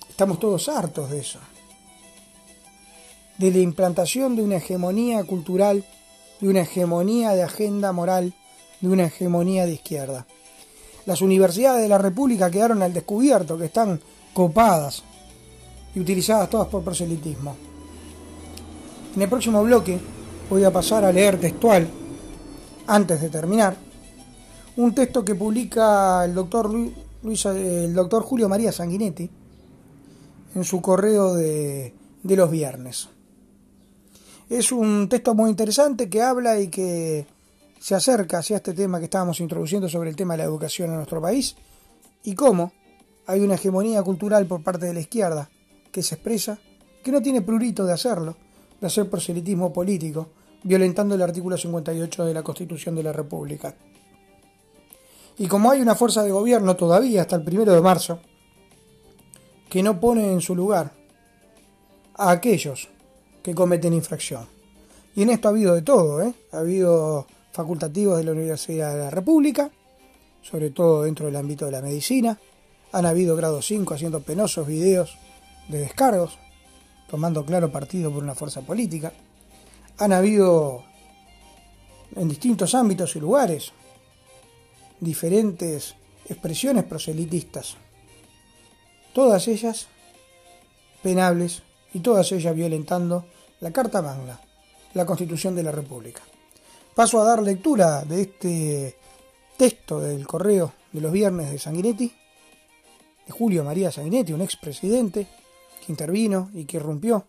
Estamos 0.08 0.39
todos 0.39 0.69
hartos 0.69 1.10
de 1.10 1.17
eso, 1.17 1.39
de 3.39 3.50
la 3.50 3.58
implantación 3.58 4.36
de 4.36 4.43
una 4.43 4.58
hegemonía 4.58 5.24
cultural, 5.24 5.84
de 6.39 6.50
una 6.50 6.62
hegemonía 6.62 7.32
de 7.32 7.41
agenda 7.41 7.91
moral, 7.93 8.36
de 8.80 8.89
una 8.89 9.06
hegemonía 9.06 9.65
de 9.65 9.74
izquierda. 9.74 10.28
Las 11.08 11.24
universidades 11.24 11.82
de 11.82 11.89
la 11.89 11.98
República 11.98 12.52
quedaron 12.52 12.84
al 12.84 12.93
descubierto, 12.93 13.58
que 13.58 13.65
están 13.65 14.00
copadas 14.36 15.02
y 15.95 16.00
utilizadas 16.00 16.48
todas 16.48 16.67
por 16.67 16.84
proselitismo. 16.84 17.56
En 19.15 19.22
el 19.24 19.30
próximo 19.30 19.63
bloque 19.63 19.98
voy 20.48 20.63
a 20.63 20.72
pasar 20.72 21.06
a 21.06 21.12
leer 21.12 21.39
textual 21.39 21.89
antes 22.89 23.21
de 23.21 23.30
terminar, 23.30 23.78
un 24.78 24.95
texto 24.95 25.23
que 25.23 25.36
publica 25.36 26.25
el 26.25 26.34
doctor, 26.34 26.71
Luis, 27.21 27.45
el 27.45 27.93
doctor 27.93 28.23
Julio 28.23 28.49
María 28.49 28.71
Sanguinetti 28.71 29.30
en 30.56 30.63
su 30.63 30.82
correo 30.82 31.36
de, 31.36 31.93
de 32.23 32.36
los 32.36 32.49
viernes. 32.49 33.08
Es 34.49 34.71
un 34.71 35.08
texto 35.08 35.36
muy 35.36 35.52
interesante 35.52 36.10
que 36.10 36.23
habla 36.23 36.60
y 36.60 36.69
que 36.69 37.28
se 37.80 37.93
acerca 37.93 38.39
hacia 38.39 38.58
este 38.58 38.73
tema 38.73 38.97
que 38.97 39.06
estábamos 39.06 39.39
introduciendo 39.39 39.88
sobre 39.88 40.10
el 40.10 40.15
tema 40.15 40.34
de 40.34 40.39
la 40.39 40.45
educación 40.45 40.89
en 40.89 40.95
nuestro 40.95 41.21
país 41.21 41.56
y 42.23 42.34
cómo 42.34 42.73
hay 43.28 43.41
una 43.41 43.54
hegemonía 43.54 44.02
cultural 44.02 44.47
por 44.47 44.63
parte 44.63 44.88
de 44.88 44.95
la 44.95 45.02
izquierda 45.02 45.49
que 45.91 46.02
se 46.02 46.15
expresa, 46.15 46.58
que 47.04 47.12
no 47.12 47.21
tiene 47.21 47.43
prurito 47.43 47.86
de 47.86 47.93
hacerlo, 47.93 48.36
de 48.82 48.88
hacer 48.88 49.08
proselitismo 49.08 49.71
político, 49.71 50.30
violentando 50.63 51.15
el 51.15 51.22
artículo 51.22 51.58
58 51.58 52.26
de 52.26 52.34
la 52.34 52.43
Constitución 52.43 52.95
de 52.95 53.04
la 53.04 53.13
República. 53.13 53.76
Y 55.38 55.48
como 55.48 55.72
hay 55.72 55.82
una 55.82 55.95
fuerza 55.95 56.24
de 56.24 56.32
gobierno 56.32 56.76
todavía 56.76 57.22
hasta 57.22 57.38
el 57.38 57.43
primero 57.43 57.74
de 57.74 57.82
marzo, 57.82 58.19
que 59.69 59.84
no 59.84 60.00
pone 60.00 60.32
en 60.32 60.41
su 60.41 60.56
lugar 60.56 60.91
a 62.15 62.32
aquellos 62.32 62.89
que 63.41 63.56
cometen 63.56 63.93
infracción. 63.93 64.48
Y 65.15 65.24
en 65.24 65.30
esto 65.30 65.48
ha 65.48 65.52
habido 65.52 65.76
de 65.76 65.82
todo, 65.82 66.22
¿eh? 66.22 66.34
Ha 66.52 66.60
habido 66.60 67.26
facultativos 67.52 68.17
de 68.17 68.24
la 68.26 68.32
Universidad 68.32 68.93
de 68.93 69.00
la 69.00 69.10
República 69.10 69.72
sobre 70.41 70.69
todo 70.69 71.04
dentro 71.04 71.26
del 71.26 71.36
ámbito 71.36 71.65
de 71.65 71.72
la 71.72 71.82
medicina. 71.82 72.39
Han 72.91 73.06
habido 73.06 73.36
grado 73.36 73.62
5 73.62 73.93
haciendo 73.93 74.22
penosos 74.22 74.67
videos 74.67 75.17
de 75.67 75.80
descargos, 75.80 76.38
tomando 77.10 77.45
claro 77.45 77.72
partido 77.72 78.12
por 78.12 78.24
una 78.24 78.36
fuerza 78.36 78.62
política. 78.62 79.13
Han 80.00 80.14
habido 80.14 80.84
en 82.16 82.28
distintos 82.30 82.74
ámbitos 82.74 83.16
y 83.16 83.20
lugares 83.20 83.72
diferentes 85.00 85.96
expresiones 86.28 86.84
proselitistas, 86.86 87.76
todas 89.14 89.48
ellas 89.48 89.88
penables 91.02 91.64
y 91.94 92.00
todas 92.00 92.32
ellas 92.32 92.56
violentando 92.56 93.26
la 93.60 93.72
Carta 93.72 94.02
Magna, 94.02 94.40
la 94.94 95.06
Constitución 95.06 95.56
de 95.56 95.64
la 95.64 95.72
República. 95.72 96.22
Paso 96.96 97.22
a 97.22 97.26
dar 97.26 97.42
lectura 97.42 98.04
de 98.04 98.22
este 98.22 98.96
texto 99.58 100.00
del 100.00 100.26
correo 100.26 100.74
de 100.92 101.02
los 101.02 101.12
viernes 101.12 101.52
de 101.52 101.60
Sanguinetti, 101.60 102.14
de 103.26 103.32
Julio 103.32 103.64
María 103.64 103.92
Sanguinetti, 103.92 104.34
un 104.34 104.42
expresidente 104.42 105.28
que 105.86 105.92
intervino 105.92 106.50
y 106.54 106.66
que 106.66 106.78
irrumpió 106.78 107.26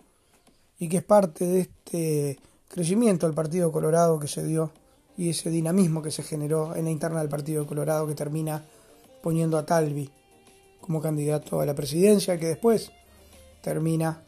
y 0.79 0.89
que 0.89 0.99
es 0.99 1.05
parte 1.05 1.45
de 1.45 1.61
este 1.61 2.39
crecimiento 2.71 3.27
del 3.27 3.35
Partido 3.35 3.73
Colorado 3.73 4.21
que 4.21 4.29
se 4.29 4.45
dio 4.45 4.71
y 5.17 5.31
ese 5.31 5.51
dinamismo 5.51 6.03
que 6.03 6.13
se 6.13 6.23
generó 6.23 6.77
en 6.77 6.85
la 6.85 6.91
interna 6.91 7.19
del 7.19 7.29
Partido 7.29 7.67
Colorado 7.67 8.07
que 8.07 8.15
termina 8.15 8.65
poniendo 9.23 9.59
a 9.59 9.67
Talvi 9.67 10.09
como 10.81 11.03
candidato 11.03 11.61
a 11.61 11.67
la 11.67 11.75
presidencia, 11.75 12.39
que 12.39 12.47
después 12.47 12.93
termina 13.61 14.23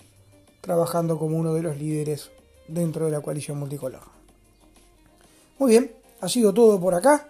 trabajando 0.60 1.18
como 1.18 1.38
uno 1.38 1.54
de 1.54 1.62
los 1.62 1.78
líderes 1.78 2.30
dentro 2.68 3.06
de 3.06 3.12
la 3.12 3.20
coalición 3.20 3.58
multicolor. 3.58 4.02
Muy 5.58 5.70
bien, 5.70 5.92
ha 6.20 6.28
sido 6.28 6.52
todo 6.52 6.78
por 6.80 6.94
acá. 6.94 7.28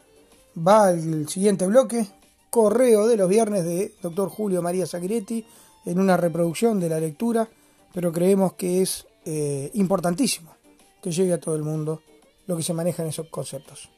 Va 0.57 0.89
al 0.89 1.29
siguiente 1.29 1.67
bloque, 1.67 2.07
correo 2.51 3.07
de 3.07 3.17
los 3.17 3.29
viernes 3.29 3.65
de 3.65 3.95
Dr. 4.03 4.29
Julio 4.29 4.61
María 4.63 4.87
Sagretti 4.87 5.47
en 5.85 6.01
una 6.01 6.17
reproducción 6.17 6.81
de 6.81 6.89
la 6.89 6.99
lectura, 6.99 7.49
pero 7.95 8.13
creemos 8.13 8.55
que 8.55 8.83
es 8.83 9.07
eh, 9.25 9.71
importantísimo 9.75 10.62
que 11.03 11.11
llegue 11.11 11.33
a 11.35 11.41
todo 11.41 11.57
el 11.57 11.63
mundo 11.63 12.03
lo 12.47 12.57
que 12.57 12.63
se 12.63 12.73
maneja 12.73 13.03
en 13.03 13.11
esos 13.11 13.29
conceptos. 13.29 13.91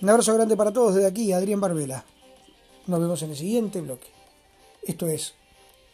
Un 0.00 0.08
abrazo 0.08 0.34
grande 0.34 0.56
para 0.56 0.72
todos 0.72 0.94
desde 0.94 1.08
aquí, 1.08 1.32
Adrián 1.32 1.60
Barbela. 1.60 2.04
Nos 2.86 3.00
vemos 3.00 3.22
en 3.22 3.30
el 3.30 3.36
siguiente 3.36 3.80
bloque. 3.80 4.08
Esto 4.82 5.06
es 5.06 5.34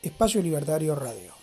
Espacio 0.03 0.41
Libertario 0.41 0.95
Radio. 0.95 1.36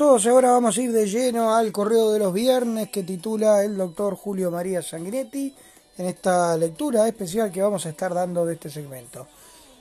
Todos. 0.00 0.26
Ahora 0.26 0.52
vamos 0.52 0.78
a 0.78 0.80
ir 0.80 0.92
de 0.92 1.06
lleno 1.06 1.54
al 1.54 1.72
correo 1.72 2.10
de 2.10 2.18
los 2.18 2.32
viernes 2.32 2.88
que 2.88 3.02
titula 3.02 3.62
el 3.62 3.76
doctor 3.76 4.16
Julio 4.16 4.50
María 4.50 4.80
Sanguinetti 4.80 5.54
en 5.98 6.06
esta 6.06 6.56
lectura 6.56 7.06
especial 7.06 7.52
que 7.52 7.60
vamos 7.60 7.84
a 7.84 7.90
estar 7.90 8.14
dando 8.14 8.46
de 8.46 8.54
este 8.54 8.70
segmento. 8.70 9.26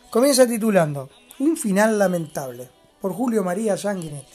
Comienza 0.10 0.46
titulando 0.46 1.10
Un 1.40 1.56
final 1.56 1.98
lamentable 1.98 2.70
por 3.00 3.14
Julio 3.14 3.46
María 3.46 3.78
Sanguinetti. 3.78 4.34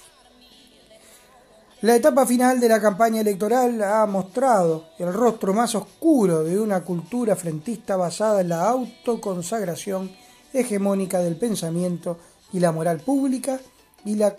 La 1.83 1.97
etapa 1.97 2.25
final 2.25 2.59
de 2.61 2.71
la 2.71 2.81
campaña 2.81 3.21
electoral 3.21 3.83
ha 3.83 4.07
mostrado 4.07 4.87
el 4.99 5.13
rostro 5.13 5.53
más 5.53 5.75
oscuro 5.75 6.45
de 6.45 6.59
una 6.59 6.81
cultura 6.81 7.37
frentista 7.37 7.99
basada 7.99 8.41
en 8.41 8.49
la 8.49 8.67
autoconsagración 8.71 10.11
hegemónica 10.51 11.19
del 11.19 11.37
pensamiento 11.37 12.17
y 12.55 12.61
la 12.61 12.73
moral 12.73 13.01
pública 13.01 13.61
y 14.07 14.15
la 14.15 14.35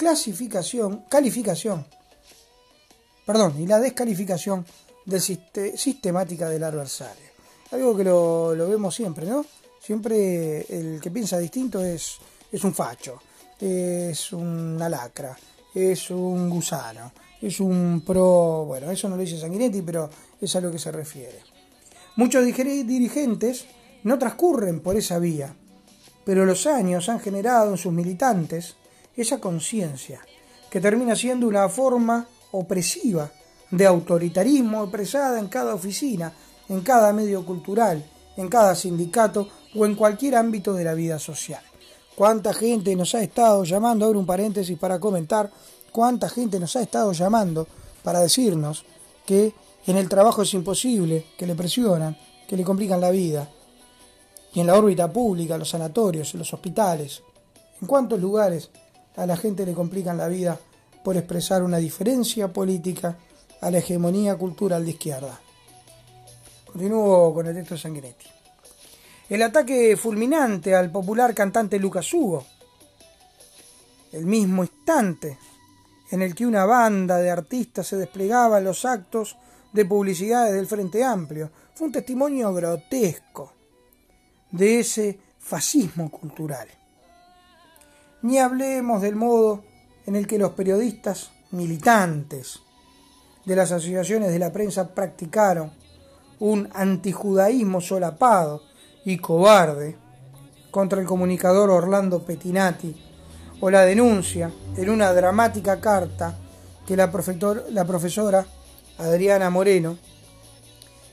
clasificación, 0.00 1.04
calificación, 1.10 1.84
perdón, 3.26 3.60
y 3.60 3.66
la 3.66 3.78
descalificación 3.78 4.64
sistemática 5.76 6.48
del 6.48 6.64
adversario. 6.64 7.26
Algo 7.70 7.94
que 7.94 8.04
lo, 8.04 8.56
vemos 8.56 8.94
siempre, 8.94 9.26
¿no? 9.26 9.44
Siempre 9.78 10.62
el 10.70 11.02
que 11.02 11.10
piensa 11.10 11.38
distinto 11.38 11.84
es, 11.84 12.16
es 12.50 12.64
un 12.64 12.72
facho, 12.72 13.20
es 13.60 14.32
una 14.32 14.88
lacra, 14.88 15.36
es 15.74 16.10
un 16.10 16.48
gusano, 16.48 17.12
es 17.42 17.60
un 17.60 18.02
pro, 18.06 18.64
bueno, 18.66 18.90
eso 18.90 19.06
no 19.06 19.16
lo 19.16 19.22
dice 19.22 19.38
Sanguinetti, 19.38 19.82
pero 19.82 20.08
es 20.40 20.56
a 20.56 20.62
lo 20.62 20.72
que 20.72 20.78
se 20.78 20.90
refiere. 20.90 21.40
Muchos 22.16 22.42
dirigentes 22.46 23.66
no 24.04 24.18
transcurren 24.18 24.80
por 24.80 24.96
esa 24.96 25.18
vía, 25.18 25.54
pero 26.24 26.46
los 26.46 26.66
años 26.66 27.10
han 27.10 27.20
generado 27.20 27.72
en 27.72 27.76
sus 27.76 27.92
militantes 27.92 28.76
esa 29.16 29.38
conciencia, 29.38 30.20
que 30.70 30.80
termina 30.80 31.16
siendo 31.16 31.46
una 31.46 31.68
forma 31.68 32.26
opresiva 32.52 33.30
de 33.70 33.86
autoritarismo 33.86 34.82
expresada 34.82 35.38
en 35.38 35.48
cada 35.48 35.74
oficina, 35.74 36.32
en 36.68 36.80
cada 36.80 37.12
medio 37.12 37.44
cultural, 37.44 38.04
en 38.36 38.48
cada 38.48 38.74
sindicato 38.74 39.48
o 39.74 39.86
en 39.86 39.94
cualquier 39.94 40.36
ámbito 40.36 40.72
de 40.74 40.84
la 40.84 40.94
vida 40.94 41.18
social. 41.18 41.62
¿Cuánta 42.14 42.52
gente 42.52 42.94
nos 42.96 43.14
ha 43.14 43.22
estado 43.22 43.64
llamando? 43.64 44.06
Abro 44.06 44.18
un 44.18 44.26
paréntesis 44.26 44.78
para 44.78 44.98
comentar. 44.98 45.50
¿Cuánta 45.92 46.28
gente 46.28 46.60
nos 46.60 46.76
ha 46.76 46.82
estado 46.82 47.12
llamando 47.12 47.66
para 48.02 48.20
decirnos 48.20 48.84
que 49.26 49.54
en 49.86 49.96
el 49.96 50.08
trabajo 50.08 50.42
es 50.42 50.52
imposible, 50.54 51.26
que 51.38 51.46
le 51.46 51.54
presionan, 51.54 52.16
que 52.48 52.56
le 52.56 52.64
complican 52.64 53.00
la 53.00 53.10
vida? 53.10 53.48
Y 54.52 54.60
en 54.60 54.66
la 54.66 54.76
órbita 54.76 55.12
pública, 55.12 55.56
los 55.56 55.70
sanatorios, 55.70 56.34
los 56.34 56.52
hospitales. 56.52 57.22
¿En 57.80 57.86
cuántos 57.86 58.20
lugares 58.20 58.70
a 59.16 59.26
la 59.26 59.36
gente 59.36 59.66
le 59.66 59.74
complican 59.74 60.16
la 60.16 60.28
vida 60.28 60.58
por 61.04 61.16
expresar 61.16 61.62
una 61.62 61.78
diferencia 61.78 62.52
política 62.52 63.16
a 63.60 63.70
la 63.70 63.78
hegemonía 63.78 64.36
cultural 64.36 64.84
de 64.84 64.90
izquierda. 64.90 65.40
Continúo 66.66 67.34
con 67.34 67.46
el 67.46 67.54
texto 67.54 67.74
de 67.74 67.80
Sanguinetti. 67.80 68.26
El 69.28 69.42
ataque 69.42 69.96
fulminante 69.96 70.74
al 70.74 70.90
popular 70.90 71.34
cantante 71.34 71.78
Lucas 71.78 72.12
Hugo, 72.12 72.44
el 74.12 74.26
mismo 74.26 74.64
instante 74.64 75.38
en 76.10 76.22
el 76.22 76.34
que 76.34 76.46
una 76.46 76.64
banda 76.64 77.18
de 77.18 77.30
artistas 77.30 77.86
se 77.86 77.96
desplegaba 77.96 78.58
en 78.58 78.64
los 78.64 78.84
actos 78.84 79.36
de 79.72 79.84
publicidades 79.84 80.54
del 80.54 80.66
Frente 80.66 81.04
Amplio, 81.04 81.50
fue 81.74 81.86
un 81.86 81.92
testimonio 81.92 82.52
grotesco 82.52 83.52
de 84.50 84.80
ese 84.80 85.18
fascismo 85.38 86.10
cultural. 86.10 86.68
Ni 88.22 88.38
hablemos 88.38 89.00
del 89.00 89.16
modo 89.16 89.64
en 90.06 90.16
el 90.16 90.26
que 90.26 90.38
los 90.38 90.52
periodistas 90.52 91.30
militantes 91.50 92.60
de 93.44 93.56
las 93.56 93.72
asociaciones 93.72 94.30
de 94.30 94.38
la 94.38 94.52
prensa 94.52 94.94
practicaron 94.94 95.72
un 96.38 96.68
antijudaísmo 96.74 97.80
solapado 97.80 98.62
y 99.04 99.18
cobarde 99.18 99.96
contra 100.70 101.00
el 101.00 101.06
comunicador 101.06 101.70
Orlando 101.70 102.24
Pettinati 102.24 102.94
o 103.60 103.70
la 103.70 103.82
denuncia 103.82 104.50
en 104.76 104.90
una 104.90 105.12
dramática 105.12 105.80
carta 105.80 106.36
que 106.86 106.96
la, 106.96 107.10
la 107.70 107.84
profesora 107.84 108.46
Adriana 108.98 109.50
Moreno 109.50 109.98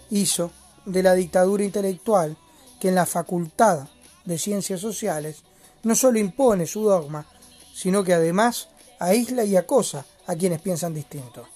hizo 0.10 0.52
de 0.86 1.04
la 1.04 1.14
dictadura 1.14 1.64
intelectual 1.64 2.38
que 2.80 2.90
en 2.90 2.96
la 2.96 3.06
Facultad 3.06 3.88
de 4.26 4.38
Ciencias 4.38 4.80
Sociales 4.80 5.44
no 5.88 5.96
solo 5.96 6.20
impone 6.20 6.68
su 6.68 6.84
dogma, 6.84 7.26
sino 7.74 8.04
que 8.04 8.14
además 8.14 8.68
aísla 9.00 9.46
y 9.46 9.56
acosa 9.56 10.06
a 10.28 10.36
quienes 10.36 10.62
piensan 10.62 10.94
distinto. 10.94 11.48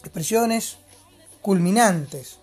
Expresiones 0.00 0.76
culminantes 1.40 2.36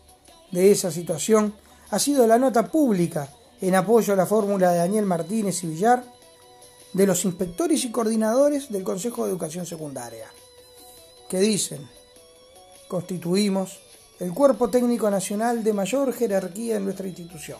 de 0.52 0.72
esa 0.72 0.91
situación 0.91 1.54
ha 1.91 2.00
sido 2.00 2.26
la 2.26 2.39
nota 2.39 2.72
pública 2.72 3.30
en 3.62 3.76
apoyo 3.76 4.13
a 4.13 4.15
la 4.17 4.26
fórmula 4.26 4.72
de 4.72 4.80
Daniel 4.80 5.06
Martínez 5.06 5.63
y 5.63 5.67
Villar 5.67 6.04
de 6.94 7.06
los 7.06 7.26
inspectores 7.26 7.86
y 7.86 7.91
coordinadores 7.91 8.72
del 8.72 8.84
Consejo 8.84 9.26
de 9.26 9.32
Educación 9.32 9.67
Secundaria, 9.67 10.28
que 11.30 11.39
dicen, 11.39 11.88
constituimos 12.88 13.80
el 14.20 14.34
cuerpo 14.34 14.70
técnico 14.72 15.12
nacional 15.12 15.63
de 15.63 15.74
mayor 15.74 16.12
jerarquía 16.12 16.78
en 16.78 16.86
nuestra 16.86 17.08
institución. 17.08 17.60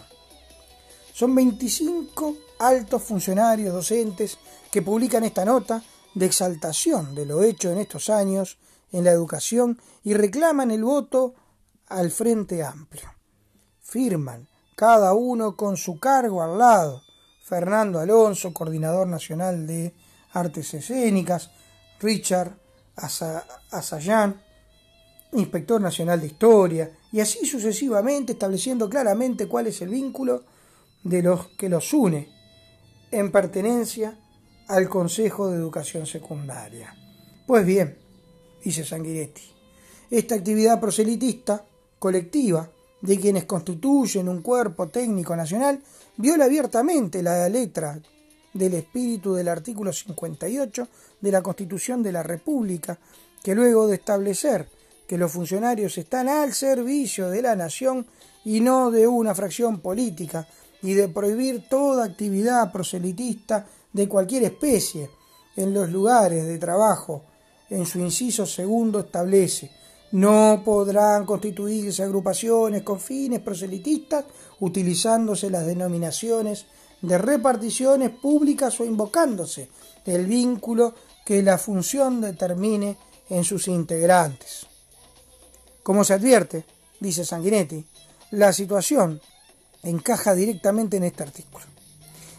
Son 1.22 1.36
25 1.36 2.36
altos 2.58 3.04
funcionarios 3.04 3.72
docentes 3.72 4.40
que 4.72 4.82
publican 4.82 5.24
esta 5.24 5.46
nota 5.46 5.84
de 6.16 6.26
exaltación 6.26 7.14
de 7.14 7.28
lo 7.28 7.44
hecho 7.44 7.70
en 7.70 7.78
estos 7.78 8.10
años 8.10 8.58
en 8.92 9.04
la 9.04 9.12
educación 9.12 9.80
y 10.04 10.16
reclaman 10.16 10.72
el 10.72 10.84
voto 10.84 11.36
al 11.90 12.10
Frente 12.10 12.64
Amplio. 12.64 13.08
Firman, 13.82 14.48
cada 14.76 15.14
uno 15.14 15.56
con 15.56 15.78
su 15.78 16.00
cargo 16.00 16.42
al 16.42 16.58
lado. 16.58 17.04
Fernando 17.44 18.00
Alonso, 18.00 18.52
coordinador 18.52 19.06
nacional 19.06 19.68
de 19.68 19.94
artes 20.32 20.74
escénicas, 20.74 21.52
Richard 22.00 22.58
Asayán, 23.70 24.42
inspector 25.34 25.80
nacional 25.80 26.20
de 26.20 26.26
historia, 26.26 26.98
y 27.12 27.20
así 27.20 27.46
sucesivamente 27.46 28.34
estableciendo 28.34 28.90
claramente 28.90 29.48
cuál 29.48 29.68
es 29.68 29.84
el 29.84 29.90
vínculo 29.90 30.46
de 31.04 31.22
los 31.22 31.48
que 31.50 31.70
los 31.70 31.94
une 31.94 32.30
en 33.12 33.32
pertenencia 33.32 34.18
al 34.68 34.88
Consejo 34.88 35.50
de 35.50 35.58
Educación 35.58 36.06
Secundaria. 36.06 36.96
Pues 37.46 37.66
bien, 37.66 37.98
dice 38.64 38.86
Sanguinetti, 38.86 39.42
esta 40.10 40.36
actividad 40.36 40.80
proselitista 40.80 41.66
colectiva 42.00 42.70
de 43.02 43.20
quienes 43.20 43.46
constituyen 43.46 44.30
un 44.30 44.42
cuerpo 44.42 44.88
técnico 44.88 45.36
nacional 45.36 45.82
viola 46.18 46.46
abiertamente 46.46 47.24
la 47.24 47.50
letra 47.50 48.00
del 48.54 48.74
espíritu 48.76 49.34
del 49.34 49.48
artículo 49.48 49.92
58 49.92 50.88
de 51.20 51.32
la 51.32 51.42
Constitución 51.42 52.04
de 52.04 52.12
la 52.12 52.24
República, 52.24 53.00
que 53.44 53.56
luego 53.56 53.88
de 53.88 53.96
establecer 53.96 54.70
que 55.08 55.18
los 55.18 55.32
funcionarios 55.32 55.98
están 55.98 56.30
al 56.30 56.54
servicio 56.54 57.30
de 57.30 57.42
la 57.42 57.56
nación 57.56 58.06
y 58.46 58.62
no 58.62 58.92
de 58.92 59.08
una 59.08 59.36
fracción 59.36 59.80
política, 59.80 60.48
y 60.84 60.94
de 60.94 61.10
prohibir 61.10 61.68
toda 61.70 62.06
actividad 62.06 62.72
proselitista 62.72 63.66
de 63.92 64.08
cualquier 64.08 64.44
especie 64.44 65.10
en 65.56 65.74
los 65.74 65.90
lugares 65.90 66.46
de 66.46 66.58
trabajo, 66.58 67.24
en 67.70 67.86
su 67.86 68.00
inciso 68.00 68.46
segundo 68.46 69.00
establece 69.00 69.72
no 70.12 70.62
podrán 70.64 71.26
constituirse 71.26 72.04
agrupaciones 72.04 72.84
con 72.84 73.00
fines 73.00 73.40
proselitistas 73.40 74.26
utilizándose 74.60 75.50
las 75.50 75.66
denominaciones 75.66 76.66
de 77.02 77.18
reparticiones 77.18 78.10
públicas 78.10 78.80
o 78.80 78.86
invocándose 78.86 79.70
el 80.06 80.26
vínculo 80.26 80.94
que 81.26 81.42
la 81.42 81.58
función 81.58 82.20
determine 82.20 82.98
en 83.30 83.44
sus 83.44 83.68
integrantes. 83.68 84.68
Como 85.82 86.04
se 86.04 86.14
advierte, 86.14 86.66
dice 87.00 87.24
Sanguinetti, 87.24 87.86
la 88.32 88.52
situación 88.52 89.22
encaja 89.84 90.36
directamente 90.36 90.98
en 90.98 91.04
este 91.04 91.24
artículo. 91.24 91.66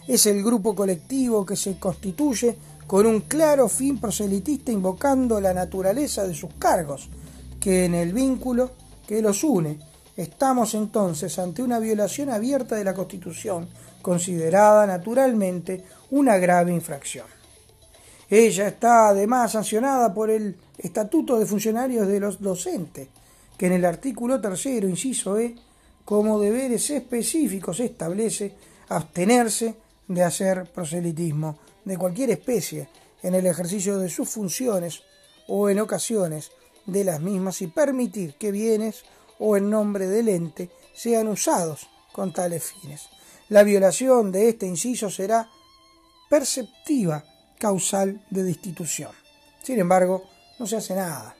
Es 0.07 0.27
el 0.27 0.43
grupo 0.43 0.75
colectivo 0.75 1.47
que 1.47 1.57
se 1.57 1.79
constituye 1.79 2.57
con 2.87 3.07
un 3.07 3.21
claro 3.23 3.69
fin 3.69 3.99
proselitista 3.99 4.73
invocando 4.73 5.41
la 5.41 5.55
naturaleza 5.55 6.27
de 6.27 6.35
sus 6.35 6.53
cargos, 6.59 7.09
que 7.61 7.85
en 7.85 7.95
el 7.95 8.13
vínculo 8.13 8.73
que 9.07 9.23
los 9.23 9.45
une. 9.45 9.79
Estamos 10.17 10.75
entonces 10.75 11.39
ante 11.39 11.63
una 11.63 11.79
violación 11.79 12.29
abierta 12.29 12.77
de 12.77 12.85
la 12.85 12.95
Constitución, 12.95 13.69
considerada 14.03 14.87
naturalmente 14.87 15.85
una 16.11 16.37
grave 16.37 16.73
infracción. 16.73 17.27
Ella 18.29 18.69
está 18.69 19.09
además 19.09 19.53
sancionada 19.53 20.13
por 20.13 20.31
el 20.31 20.57
Estatuto 20.77 21.39
de 21.39 21.47
Funcionarios 21.47 22.09
de 22.09 22.21
los 22.21 22.41
Docentes, 22.41 23.09
que 23.57 23.67
en 23.67 23.73
el 23.73 23.85
artículo 23.85 24.41
tercero, 24.41 24.89
inciso 24.89 25.39
E, 25.39 25.55
como 26.05 26.41
deberes 26.41 26.91
específicos 26.91 27.81
establece 27.81 28.55
abstenerse 28.89 29.75
de 30.09 30.23
hacer 30.23 30.71
proselitismo 30.73 31.59
de 31.85 31.97
cualquier 31.97 32.31
especie 32.31 32.89
en 33.23 33.35
el 33.35 33.47
ejercicio 33.47 33.99
de 33.99 34.09
sus 34.09 34.29
funciones 34.29 35.03
o 35.49 35.71
en 35.71 35.81
ocasiones 35.81 36.51
de 36.87 37.05
las 37.05 37.21
mismas 37.21 37.63
y 37.63 37.69
permitir 37.69 38.35
que 38.35 38.51
bienes 38.51 39.05
o 39.39 39.57
en 39.57 39.71
nombre 39.71 40.07
del 40.07 40.29
ente 40.29 40.71
sean 40.95 41.29
usados 41.29 41.89
con 42.13 42.33
tales 42.33 42.65
fines. 42.65 43.09
La 43.49 43.63
violación 43.63 44.33
de 44.33 44.49
este 44.49 44.67
inciso 44.67 45.11
será 45.11 45.49
perceptiva 46.29 47.25
causal 47.59 48.25
de 48.31 48.43
destitución. 48.43 49.11
Sin 49.63 49.79
embargo, 49.79 50.25
no 50.59 50.67
se 50.67 50.77
hace 50.77 50.95
nada. 50.95 51.37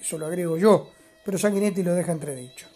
Eso 0.00 0.18
lo 0.18 0.26
agrego 0.26 0.56
yo, 0.56 0.90
pero 1.24 1.38
Sanguinetti 1.38 1.82
lo 1.82 1.94
deja 1.94 2.12
entredicho. 2.12 2.66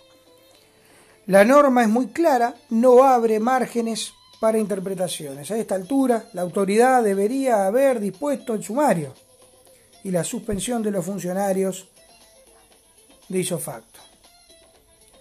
La 1.27 1.45
norma 1.45 1.83
es 1.83 1.89
muy 1.89 2.09
clara, 2.09 2.55
no 2.71 3.05
abre 3.05 3.39
márgenes 3.39 4.13
para 4.41 4.59
interpretaciones. 4.59 5.53
A 5.53 5.57
esta 5.57 5.77
altura, 5.77 6.25
la 6.33 6.43
autoridad 6.43 7.05
debería 7.05 7.67
haber 7.67 8.01
dispuesto 8.01 8.55
el 8.55 8.65
sumario 8.65 9.15
y 10.03 10.11
la 10.11 10.25
suspensión 10.25 10.83
de 10.83 10.91
los 10.91 11.05
funcionarios 11.05 11.89
de 13.29 13.39
isofacto. 13.39 14.01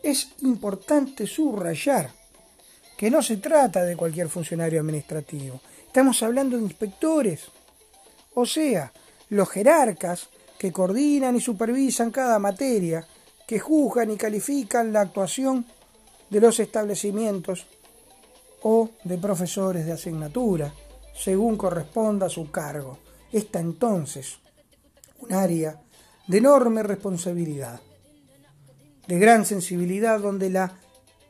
Es 0.02 0.30
importante 0.42 1.28
subrayar 1.28 2.10
que 2.98 3.12
no 3.12 3.22
se 3.22 3.38
trata 3.38 3.84
de 3.84 3.96
cualquier 3.96 4.28
funcionario 4.28 4.80
administrativo. 4.80 5.62
Estamos 5.86 6.24
hablando 6.24 6.58
de 6.58 6.64
inspectores, 6.64 7.42
o 8.34 8.46
sea, 8.48 8.92
los 9.30 9.50
jerarcas 9.50 10.30
que 10.58 10.72
coordinan 10.72 11.36
y 11.36 11.42
supervisan 11.42 12.10
cada 12.10 12.40
materia, 12.40 13.06
que 13.46 13.60
juzgan 13.60 14.10
y 14.10 14.18
califican 14.18 14.92
la 14.94 15.02
actuación 15.02 15.66
de 16.32 16.40
los 16.40 16.60
establecimientos 16.60 17.68
o 18.64 18.90
de 19.04 19.18
profesores 19.18 19.86
de 19.86 19.92
asignatura, 19.92 20.74
según 21.14 21.58
corresponda 21.58 22.28
a 22.28 22.30
su 22.30 22.50
cargo. 22.50 22.98
Esta 23.32 23.60
entonces 23.60 24.40
un 25.20 25.34
área 25.34 25.80
de 26.28 26.38
enorme 26.38 26.84
responsabilidad, 26.84 27.82
de 29.08 29.20
gran 29.20 29.46
sensibilidad 29.46 30.20
donde 30.20 30.50
la 30.50 30.80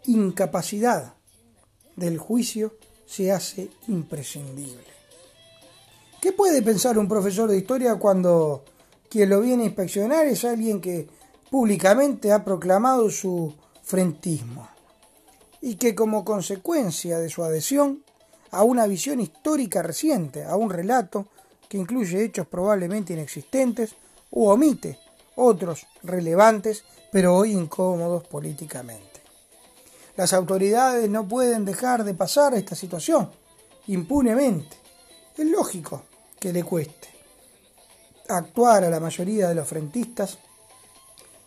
incapacidad 0.05 1.15
del 1.95 2.17
juicio 2.17 2.75
se 3.05 3.31
hace 3.31 3.69
imprescindible. 3.87 4.91
¿Qué 6.21 6.31
puede 6.31 6.61
pensar 6.61 6.99
un 6.99 7.07
profesor 7.07 7.49
de 7.49 7.57
historia 7.57 7.95
cuando 7.95 8.63
quien 9.09 9.29
lo 9.29 9.41
viene 9.41 9.63
a 9.63 9.65
inspeccionar 9.67 10.27
es 10.27 10.45
alguien 10.45 10.79
que 10.79 11.07
públicamente 11.49 12.31
ha 12.31 12.45
proclamado 12.45 13.09
su 13.09 13.55
frentismo? 13.81 14.69
Y 15.61 15.75
que 15.75 15.95
como 15.95 16.25
consecuencia 16.25 17.19
de 17.19 17.29
su 17.29 17.43
adhesión 17.43 18.03
a 18.49 18.63
una 18.63 18.87
visión 18.87 19.21
histórica 19.21 19.81
reciente, 19.81 20.43
a 20.43 20.55
un 20.55 20.69
relato 20.69 21.27
que 21.69 21.77
incluye 21.77 22.23
hechos 22.23 22.47
probablemente 22.47 23.13
inexistentes 23.13 23.95
o 24.31 24.51
omite 24.51 24.99
otros 25.35 25.87
relevantes 26.03 26.83
pero 27.11 27.35
hoy 27.35 27.51
incómodos 27.51 28.25
políticamente. 28.27 29.21
Las 30.15 30.33
autoridades 30.33 31.09
no 31.09 31.27
pueden 31.27 31.65
dejar 31.65 32.03
de 32.03 32.13
pasar 32.13 32.53
esta 32.53 32.75
situación 32.75 33.29
impunemente. 33.87 34.77
Es 35.37 35.45
lógico 35.45 36.03
que 36.39 36.53
le 36.53 36.63
cueste 36.63 37.09
actuar 38.27 38.83
a 38.83 38.89
la 38.89 38.99
mayoría 38.99 39.49
de 39.49 39.55
los 39.55 39.67
frentistas 39.67 40.37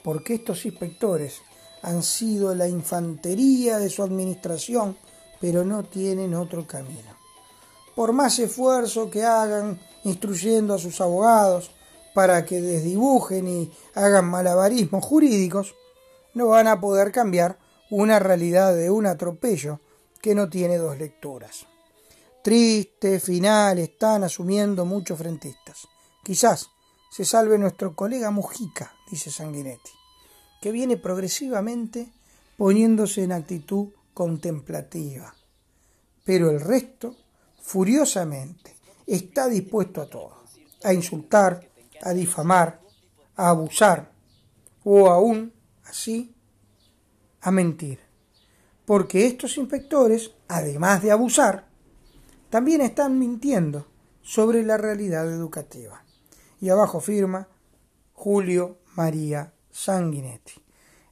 porque 0.03 0.34
estos 0.34 0.66
inspectores 0.66 1.41
han 1.85 2.03
sido 2.03 2.55
la 2.55 2.66
infantería 2.66 3.78
de 3.78 3.91
su 3.91 4.03
administración, 4.03 4.97
pero 5.39 5.64
no 5.64 5.85
tienen 5.85 6.35
otro 6.35 6.66
camino. 6.66 7.14
Por 7.95 8.12
más 8.12 8.39
esfuerzo 8.39 9.11
que 9.11 9.22
hagan 9.22 9.78
instruyendo 10.05 10.74
a 10.74 10.78
sus 10.78 11.01
abogados 11.03 11.70
para 12.14 12.47
que 12.47 12.62
desdibujen 12.62 13.47
y 13.49 13.72
hagan 13.95 14.24
malabarismos 14.24 15.05
jurídicos, 15.05 15.74
no 16.32 16.49
van 16.49 16.68
a 16.68 16.80
poder 16.80 17.12
cambiar 17.12 17.59
una 17.91 18.18
realidad 18.18 18.74
de 18.74 18.91
un 18.91 19.05
atropello 19.05 19.80
que 20.22 20.35
no 20.35 20.49
tiene 20.49 20.78
dos 20.78 20.97
lecturas. 20.97 21.66
Triste 22.43 23.20
final 23.20 23.78
están 23.78 24.24
asumiendo 24.24 24.87
muchos 24.87 25.18
frentistas. 25.18 25.87
Quizás 26.24 26.70
se 27.11 27.26
salve 27.26 27.59
nuestro 27.59 27.95
colega 27.95 28.30
Mujica, 28.30 28.95
dice 29.11 29.30
Sanguinetti 29.30 30.03
que 30.65 30.73
viene 30.73 30.97
progresivamente 30.97 32.11
poniéndose 32.57 33.23
en 33.23 33.33
actitud 33.33 33.89
contemplativa. 34.15 35.35
Pero 36.25 36.49
el 36.49 36.59
resto, 36.59 37.15
furiosamente, 37.61 38.75
está 39.07 39.47
dispuesto 39.47 40.01
a 40.01 40.09
todo, 40.09 40.45
a 40.83 40.95
insultar, 40.95 41.69
a 42.01 42.15
difamar, 42.15 42.81
a 43.37 43.51
abusar, 43.51 44.11
o 44.85 45.11
aún, 45.11 45.53
así, 45.85 46.35
a 47.43 47.51
mentir. 47.51 48.01
Porque 48.87 49.27
estos 49.27 49.59
inspectores, 49.59 50.31
además 50.49 51.03
de 51.03 51.11
abusar, 51.11 51.67
también 52.49 52.81
están 52.81 53.19
mintiendo 53.19 53.87
sobre 54.23 54.62
la 54.62 54.79
realidad 54.79 55.31
educativa. 55.31 56.03
Y 56.59 56.71
abajo 56.71 57.01
firma 57.01 57.49
Julio 58.15 58.79
María 58.95 59.53
Sanguinetti. 59.75 60.53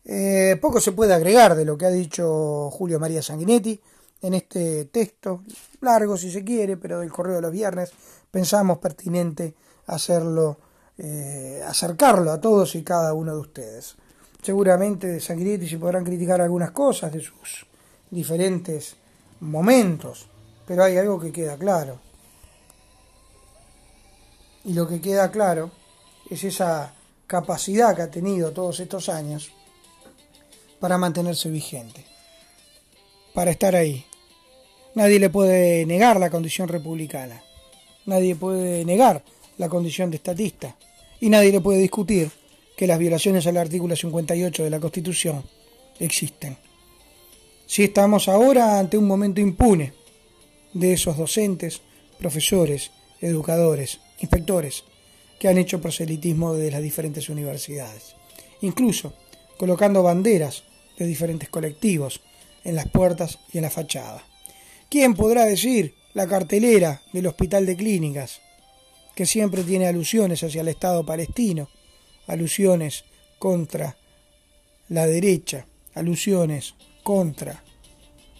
Eh, 0.04 0.56
poco 0.60 0.80
se 0.80 0.92
puede 0.92 1.12
agregar 1.12 1.56
de 1.56 1.64
lo 1.64 1.76
que 1.76 1.86
ha 1.86 1.90
dicho 1.90 2.70
Julio 2.70 3.00
María 3.00 3.22
Sanguinetti 3.22 3.80
en 4.22 4.34
este 4.34 4.84
texto, 4.86 5.42
largo 5.80 6.16
si 6.16 6.30
se 6.30 6.44
quiere, 6.44 6.76
pero 6.76 7.00
del 7.00 7.10
correo 7.10 7.36
de 7.36 7.42
los 7.42 7.52
viernes, 7.52 7.92
pensamos 8.30 8.78
pertinente 8.78 9.54
hacerlo 9.86 10.58
eh, 10.98 11.60
acercarlo 11.66 12.30
a 12.30 12.40
todos 12.40 12.76
y 12.76 12.84
cada 12.84 13.14
uno 13.14 13.34
de 13.34 13.40
ustedes. 13.40 13.96
Seguramente 14.40 15.08
de 15.08 15.20
Sanguinetti 15.20 15.68
se 15.68 15.78
podrán 15.78 16.04
criticar 16.04 16.40
algunas 16.40 16.70
cosas 16.70 17.12
de 17.12 17.20
sus 17.20 17.66
diferentes 18.10 18.96
momentos, 19.40 20.28
pero 20.66 20.84
hay 20.84 20.96
algo 20.98 21.18
que 21.18 21.32
queda 21.32 21.56
claro. 21.56 21.98
Y 24.64 24.74
lo 24.74 24.86
que 24.86 25.00
queda 25.00 25.32
claro 25.32 25.70
es 26.30 26.44
esa 26.44 26.94
capacidad 27.32 27.96
que 27.96 28.02
ha 28.02 28.10
tenido 28.10 28.52
todos 28.52 28.78
estos 28.78 29.08
años 29.08 29.52
para 30.78 30.98
mantenerse 30.98 31.48
vigente, 31.48 32.04
para 33.32 33.50
estar 33.50 33.74
ahí. 33.74 34.04
Nadie 34.94 35.18
le 35.18 35.30
puede 35.30 35.86
negar 35.86 36.20
la 36.20 36.28
condición 36.28 36.68
republicana, 36.68 37.42
nadie 38.04 38.36
puede 38.36 38.84
negar 38.84 39.24
la 39.56 39.70
condición 39.70 40.10
de 40.10 40.16
estatista 40.16 40.76
y 41.20 41.30
nadie 41.30 41.52
le 41.52 41.62
puede 41.62 41.78
discutir 41.78 42.30
que 42.76 42.86
las 42.86 42.98
violaciones 42.98 43.46
al 43.46 43.56
artículo 43.56 43.96
58 43.96 44.64
de 44.64 44.70
la 44.70 44.80
Constitución 44.80 45.42
existen. 46.00 46.58
Si 47.66 47.84
estamos 47.84 48.28
ahora 48.28 48.78
ante 48.78 48.98
un 48.98 49.06
momento 49.06 49.40
impune 49.40 49.94
de 50.74 50.92
esos 50.92 51.16
docentes, 51.16 51.80
profesores, 52.18 52.90
educadores, 53.22 54.00
inspectores 54.20 54.84
que 55.42 55.48
han 55.48 55.58
hecho 55.58 55.80
proselitismo 55.80 56.54
de 56.54 56.70
las 56.70 56.80
diferentes 56.80 57.28
universidades, 57.28 58.14
incluso 58.60 59.12
colocando 59.58 60.00
banderas 60.04 60.62
de 60.96 61.04
diferentes 61.04 61.48
colectivos 61.48 62.20
en 62.62 62.76
las 62.76 62.88
puertas 62.88 63.40
y 63.52 63.58
en 63.58 63.62
la 63.62 63.70
fachada. 63.70 64.22
¿Quién 64.88 65.14
podrá 65.14 65.44
decir 65.44 65.96
la 66.14 66.28
cartelera 66.28 67.02
del 67.12 67.26
Hospital 67.26 67.66
de 67.66 67.74
Clínicas, 67.74 68.40
que 69.16 69.26
siempre 69.26 69.64
tiene 69.64 69.88
alusiones 69.88 70.44
hacia 70.44 70.60
el 70.60 70.68
Estado 70.68 71.04
palestino, 71.04 71.68
alusiones 72.28 73.02
contra 73.40 73.96
la 74.90 75.08
derecha, 75.08 75.66
alusiones 75.94 76.76
contra 77.02 77.64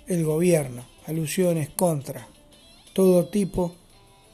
el 0.07 0.25
gobierno, 0.25 0.87
alusiones 1.09 1.69
contra 1.71 2.29
todo 2.93 3.27
tipo 3.27 3.75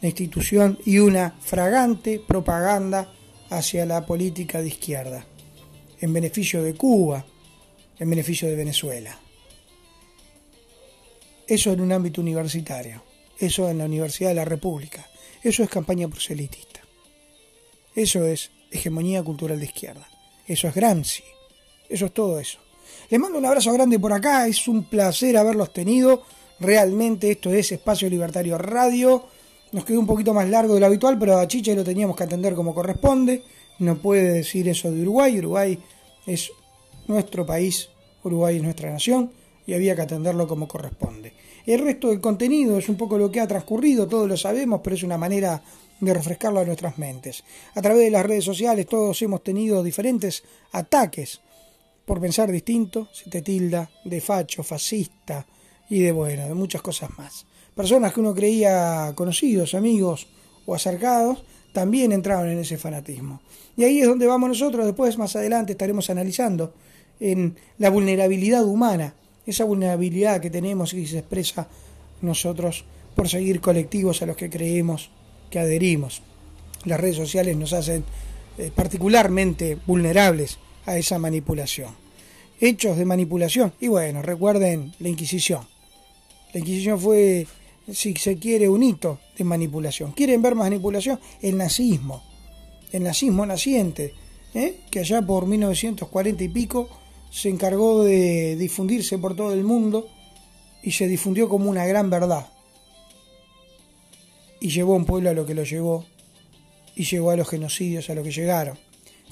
de 0.00 0.08
institución 0.08 0.78
y 0.84 0.98
una 0.98 1.34
fragante 1.40 2.20
propaganda 2.24 3.12
hacia 3.50 3.86
la 3.86 4.06
política 4.06 4.60
de 4.60 4.68
izquierda, 4.68 5.24
en 6.00 6.12
beneficio 6.12 6.62
de 6.62 6.74
Cuba, 6.74 7.24
en 7.98 8.10
beneficio 8.10 8.48
de 8.48 8.56
Venezuela. 8.56 9.18
Eso 11.46 11.72
en 11.72 11.80
un 11.80 11.92
ámbito 11.92 12.20
universitario, 12.20 13.02
eso 13.38 13.68
en 13.68 13.78
la 13.78 13.86
Universidad 13.86 14.30
de 14.30 14.36
la 14.36 14.44
República, 14.44 15.08
eso 15.42 15.62
es 15.62 15.70
campaña 15.70 16.08
proselitista, 16.08 16.80
eso 17.94 18.24
es 18.24 18.50
hegemonía 18.70 19.22
cultural 19.22 19.58
de 19.58 19.64
izquierda, 19.64 20.06
eso 20.46 20.68
es 20.68 20.74
Gramsci, 20.74 21.24
eso 21.88 22.06
es 22.06 22.12
todo 22.12 22.38
eso. 22.38 22.58
Les 23.10 23.18
mando 23.18 23.38
un 23.38 23.46
abrazo 23.46 23.72
grande 23.72 23.98
por 23.98 24.12
acá, 24.12 24.46
es 24.46 24.68
un 24.68 24.84
placer 24.84 25.36
haberlos 25.36 25.72
tenido, 25.72 26.22
realmente 26.60 27.30
esto 27.30 27.52
es 27.52 27.72
Espacio 27.72 28.10
Libertario 28.10 28.58
Radio, 28.58 29.26
nos 29.72 29.84
quedó 29.84 30.00
un 30.00 30.06
poquito 30.06 30.32
más 30.34 30.48
largo 30.48 30.74
de 30.74 30.80
lo 30.80 30.86
habitual, 30.86 31.18
pero 31.18 31.38
a 31.38 31.46
Chiche 31.46 31.74
lo 31.74 31.84
teníamos 31.84 32.16
que 32.16 32.24
atender 32.24 32.54
como 32.54 32.74
corresponde, 32.74 33.42
no 33.78 33.96
puede 33.98 34.32
decir 34.32 34.68
eso 34.68 34.90
de 34.90 35.02
Uruguay, 35.02 35.38
Uruguay 35.38 35.78
es 36.26 36.50
nuestro 37.06 37.46
país, 37.46 37.88
Uruguay 38.24 38.56
es 38.56 38.62
nuestra 38.62 38.90
nación 38.90 39.30
y 39.66 39.74
había 39.74 39.94
que 39.94 40.02
atenderlo 40.02 40.48
como 40.48 40.66
corresponde. 40.66 41.32
El 41.66 41.80
resto 41.80 42.08
del 42.08 42.20
contenido 42.20 42.78
es 42.78 42.88
un 42.88 42.96
poco 42.96 43.18
lo 43.18 43.30
que 43.30 43.40
ha 43.40 43.46
transcurrido, 43.46 44.08
todos 44.08 44.26
lo 44.28 44.36
sabemos, 44.36 44.80
pero 44.82 44.96
es 44.96 45.02
una 45.02 45.18
manera 45.18 45.62
de 46.00 46.14
refrescarlo 46.14 46.60
a 46.60 46.64
nuestras 46.64 46.96
mentes. 46.98 47.44
A 47.74 47.82
través 47.82 48.04
de 48.04 48.10
las 48.10 48.24
redes 48.24 48.44
sociales 48.44 48.86
todos 48.86 49.20
hemos 49.22 49.42
tenido 49.42 49.82
diferentes 49.82 50.44
ataques 50.72 51.40
por 52.04 52.20
pensar 52.20 52.50
distinto, 52.50 53.08
se 53.12 53.28
te 53.28 53.42
tilda 53.42 53.90
de 54.04 54.20
facho, 54.22 54.62
fascista 54.62 55.46
y 55.90 56.00
de 56.00 56.12
bueno, 56.12 56.48
de 56.48 56.54
muchas 56.54 56.80
cosas 56.80 57.10
más. 57.18 57.44
Personas 57.78 58.12
que 58.12 58.18
uno 58.18 58.34
creía 58.34 59.12
conocidos, 59.14 59.72
amigos 59.74 60.26
o 60.66 60.74
acercados, 60.74 61.44
también 61.72 62.10
entraron 62.10 62.48
en 62.48 62.58
ese 62.58 62.76
fanatismo. 62.76 63.40
Y 63.76 63.84
ahí 63.84 64.00
es 64.00 64.08
donde 64.08 64.26
vamos 64.26 64.48
nosotros, 64.48 64.84
después 64.84 65.16
más 65.16 65.36
adelante 65.36 65.74
estaremos 65.74 66.10
analizando 66.10 66.74
en 67.20 67.54
la 67.78 67.90
vulnerabilidad 67.90 68.64
humana, 68.64 69.14
esa 69.46 69.62
vulnerabilidad 69.62 70.40
que 70.40 70.50
tenemos 70.50 70.92
y 70.92 71.02
que 71.02 71.06
se 71.06 71.18
expresa 71.20 71.68
nosotros 72.20 72.84
por 73.14 73.28
seguir 73.28 73.60
colectivos 73.60 74.22
a 74.22 74.26
los 74.26 74.36
que 74.36 74.50
creemos 74.50 75.10
que 75.48 75.60
adherimos. 75.60 76.22
Las 76.84 76.98
redes 76.98 77.14
sociales 77.14 77.56
nos 77.56 77.74
hacen 77.74 78.02
eh, 78.58 78.72
particularmente 78.74 79.78
vulnerables 79.86 80.58
a 80.84 80.98
esa 80.98 81.20
manipulación. 81.20 81.94
Hechos 82.60 82.98
de 82.98 83.04
manipulación. 83.04 83.72
Y 83.78 83.86
bueno, 83.86 84.20
recuerden 84.20 84.94
la 84.98 85.10
Inquisición. 85.10 85.60
La 86.52 86.58
Inquisición 86.58 86.98
fue, 86.98 87.46
si 87.92 88.14
se 88.16 88.36
quiere, 88.38 88.68
un 88.68 88.82
hito 88.82 89.20
de 89.36 89.44
manipulación. 89.44 90.12
¿Quieren 90.12 90.42
ver 90.42 90.54
manipulación? 90.54 91.18
El 91.40 91.56
nazismo. 91.56 92.22
El 92.92 93.04
nazismo 93.04 93.44
naciente, 93.46 94.14
¿eh? 94.54 94.80
que 94.90 95.00
allá 95.00 95.22
por 95.22 95.46
1940 95.46 96.44
y 96.44 96.48
pico 96.48 96.88
se 97.30 97.48
encargó 97.48 98.04
de 98.04 98.56
difundirse 98.56 99.18
por 99.18 99.36
todo 99.36 99.52
el 99.52 99.64
mundo 99.64 100.08
y 100.82 100.92
se 100.92 101.06
difundió 101.06 101.48
como 101.48 101.70
una 101.70 101.86
gran 101.86 102.08
verdad. 102.08 102.48
Y 104.60 104.70
llevó 104.70 104.94
a 104.94 104.96
un 104.96 105.04
pueblo 105.04 105.30
a 105.30 105.34
lo 105.34 105.46
que 105.46 105.54
lo 105.54 105.64
llevó 105.64 106.06
y 106.96 107.04
llegó 107.04 107.30
a 107.30 107.36
los 107.36 107.48
genocidios 107.48 108.10
a 108.10 108.14
lo 108.14 108.22
que 108.22 108.32
llegaron. 108.32 108.78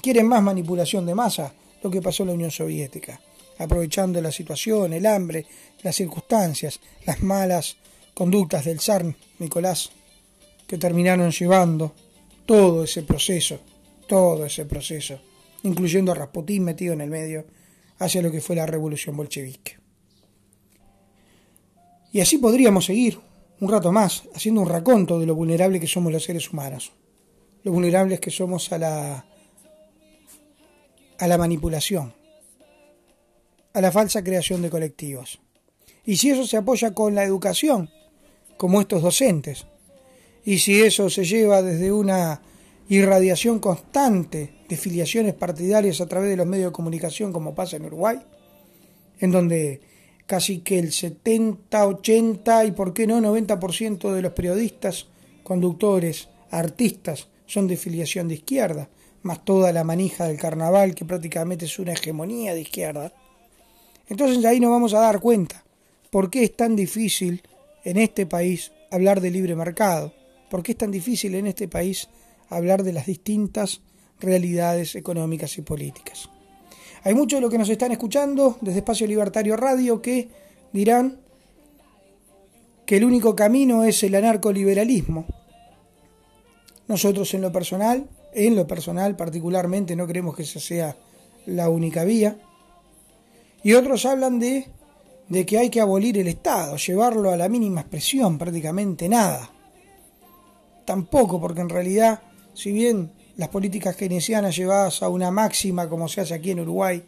¿Quieren 0.01 0.27
más 0.27 0.41
manipulación 0.41 1.05
de 1.05 1.15
masa? 1.15 1.53
Lo 1.83 1.89
que 1.89 2.01
pasó 2.01 2.23
en 2.23 2.29
la 2.29 2.35
Unión 2.35 2.51
Soviética, 2.51 3.19
aprovechando 3.57 4.21
la 4.21 4.31
situación, 4.31 4.93
el 4.93 5.05
hambre, 5.05 5.45
las 5.83 5.95
circunstancias, 5.95 6.79
las 7.05 7.21
malas 7.21 7.77
conductas 8.17 8.65
del 8.65 8.79
zar 8.79 9.05
Nicolás, 9.37 9.91
que 10.65 10.79
terminaron 10.79 11.29
llevando 11.29 11.93
todo 12.47 12.83
ese 12.83 13.03
proceso, 13.03 13.59
todo 14.07 14.43
ese 14.43 14.65
proceso, 14.65 15.19
incluyendo 15.61 16.11
a 16.11 16.15
Rasputín 16.15 16.63
metido 16.63 16.93
en 16.93 17.01
el 17.01 17.11
medio, 17.11 17.45
hacia 17.99 18.23
lo 18.23 18.31
que 18.31 18.41
fue 18.41 18.55
la 18.55 18.65
revolución 18.65 19.15
bolchevique. 19.15 19.77
Y 22.11 22.19
así 22.19 22.39
podríamos 22.39 22.85
seguir 22.85 23.19
un 23.59 23.69
rato 23.69 23.91
más 23.91 24.23
haciendo 24.33 24.61
un 24.61 24.69
raconto 24.69 25.19
de 25.19 25.27
lo 25.27 25.35
vulnerable 25.35 25.79
que 25.79 25.85
somos 25.85 26.11
los 26.11 26.23
seres 26.23 26.51
humanos, 26.51 26.93
lo 27.61 27.71
vulnerables 27.71 28.19
que 28.19 28.31
somos 28.31 28.71
a 28.71 28.79
la 28.79 29.25
a 31.19 31.27
la 31.27 31.37
manipulación, 31.37 32.15
a 33.73 33.79
la 33.79 33.91
falsa 33.91 34.23
creación 34.23 34.63
de 34.63 34.71
colectivos. 34.71 35.39
Y 36.03 36.17
si 36.17 36.31
eso 36.31 36.47
se 36.47 36.57
apoya 36.57 36.95
con 36.95 37.13
la 37.13 37.23
educación, 37.23 37.91
como 38.57 38.81
estos 38.81 39.01
docentes, 39.01 39.65
y 40.43 40.59
si 40.59 40.81
eso 40.81 41.09
se 41.09 41.25
lleva 41.25 41.61
desde 41.61 41.91
una 41.91 42.41
irradiación 42.89 43.59
constante 43.59 44.53
de 44.69 44.77
filiaciones 44.77 45.33
partidarias 45.33 45.99
a 46.01 46.07
través 46.07 46.29
de 46.29 46.37
los 46.37 46.47
medios 46.47 46.71
de 46.71 46.75
comunicación, 46.75 47.33
como 47.33 47.53
pasa 47.53 47.77
en 47.77 47.85
Uruguay, 47.85 48.19
en 49.19 49.31
donde 49.31 49.81
casi 50.25 50.59
que 50.59 50.79
el 50.79 50.91
70, 50.91 51.87
80 51.87 52.65
y 52.65 52.71
por 52.71 52.93
qué 52.93 53.07
no 53.07 53.19
90% 53.19 54.13
de 54.13 54.21
los 54.21 54.33
periodistas, 54.33 55.07
conductores, 55.43 56.29
artistas 56.51 57.27
son 57.45 57.67
de 57.67 57.77
filiación 57.77 58.27
de 58.27 58.35
izquierda, 58.35 58.89
más 59.23 59.43
toda 59.43 59.71
la 59.71 59.83
manija 59.83 60.27
del 60.27 60.37
carnaval 60.37 60.95
que 60.95 61.05
prácticamente 61.05 61.65
es 61.65 61.79
una 61.79 61.93
hegemonía 61.93 62.53
de 62.53 62.61
izquierda. 62.61 63.13
Entonces 64.07 64.43
ahí 64.45 64.59
nos 64.59 64.71
vamos 64.71 64.93
a 64.93 64.99
dar 64.99 65.19
cuenta 65.19 65.63
por 66.09 66.29
qué 66.29 66.43
es 66.43 66.55
tan 66.55 66.75
difícil 66.75 67.41
en 67.87 67.95
este 67.95 68.25
país 68.25 68.73
hablar 68.91 69.21
de 69.21 69.31
libre 69.31 69.55
mercado, 69.55 70.13
por 70.49 70.61
qué 70.61 70.73
es 70.73 70.77
tan 70.77 70.91
difícil 70.91 71.35
en 71.35 71.47
este 71.47 71.69
país 71.69 72.09
hablar 72.49 72.83
de 72.83 72.91
las 72.91 73.05
distintas 73.05 73.79
realidades 74.19 74.95
económicas 74.95 75.57
y 75.57 75.61
políticas. 75.61 76.29
Hay 77.03 77.13
muchos 77.13 77.37
de 77.37 77.41
los 77.41 77.49
que 77.49 77.57
nos 77.57 77.69
están 77.69 77.93
escuchando 77.93 78.57
desde 78.59 78.79
Espacio 78.79 79.07
Libertario 79.07 79.55
Radio 79.55 80.01
que 80.01 80.27
dirán 80.73 81.21
que 82.85 82.97
el 82.97 83.05
único 83.05 83.37
camino 83.37 83.85
es 83.85 84.03
el 84.03 84.15
anarcoliberalismo. 84.15 85.25
Nosotros 86.89 87.33
en 87.35 87.41
lo 87.41 87.53
personal, 87.53 88.09
en 88.33 88.57
lo 88.57 88.67
personal 88.67 89.15
particularmente, 89.15 89.95
no 89.95 90.07
creemos 90.07 90.35
que 90.35 90.43
esa 90.43 90.59
sea 90.59 90.97
la 91.45 91.69
única 91.69 92.03
vía. 92.03 92.37
Y 93.63 93.75
otros 93.75 94.05
hablan 94.05 94.39
de, 94.39 94.67
de 95.29 95.45
que 95.45 95.57
hay 95.57 95.69
que 95.69 95.81
abolir 95.81 96.17
el 96.17 96.27
Estado, 96.27 96.77
llevarlo 96.77 97.31
a 97.31 97.37
la 97.37 97.49
mínima 97.49 97.81
expresión, 97.81 98.37
prácticamente 98.37 99.09
nada. 99.09 99.51
Tampoco, 100.85 101.39
porque 101.41 101.61
en 101.61 101.69
realidad, 101.69 102.21
si 102.53 102.71
bien 102.71 103.11
las 103.37 103.49
políticas 103.49 103.95
keynesianas 103.95 104.55
llevadas 104.55 105.03
a 105.03 105.09
una 105.09 105.31
máxima 105.31 105.87
como 105.87 106.07
se 106.07 106.21
hace 106.21 106.33
aquí 106.33 106.51
en 106.51 106.61
Uruguay 106.61 107.03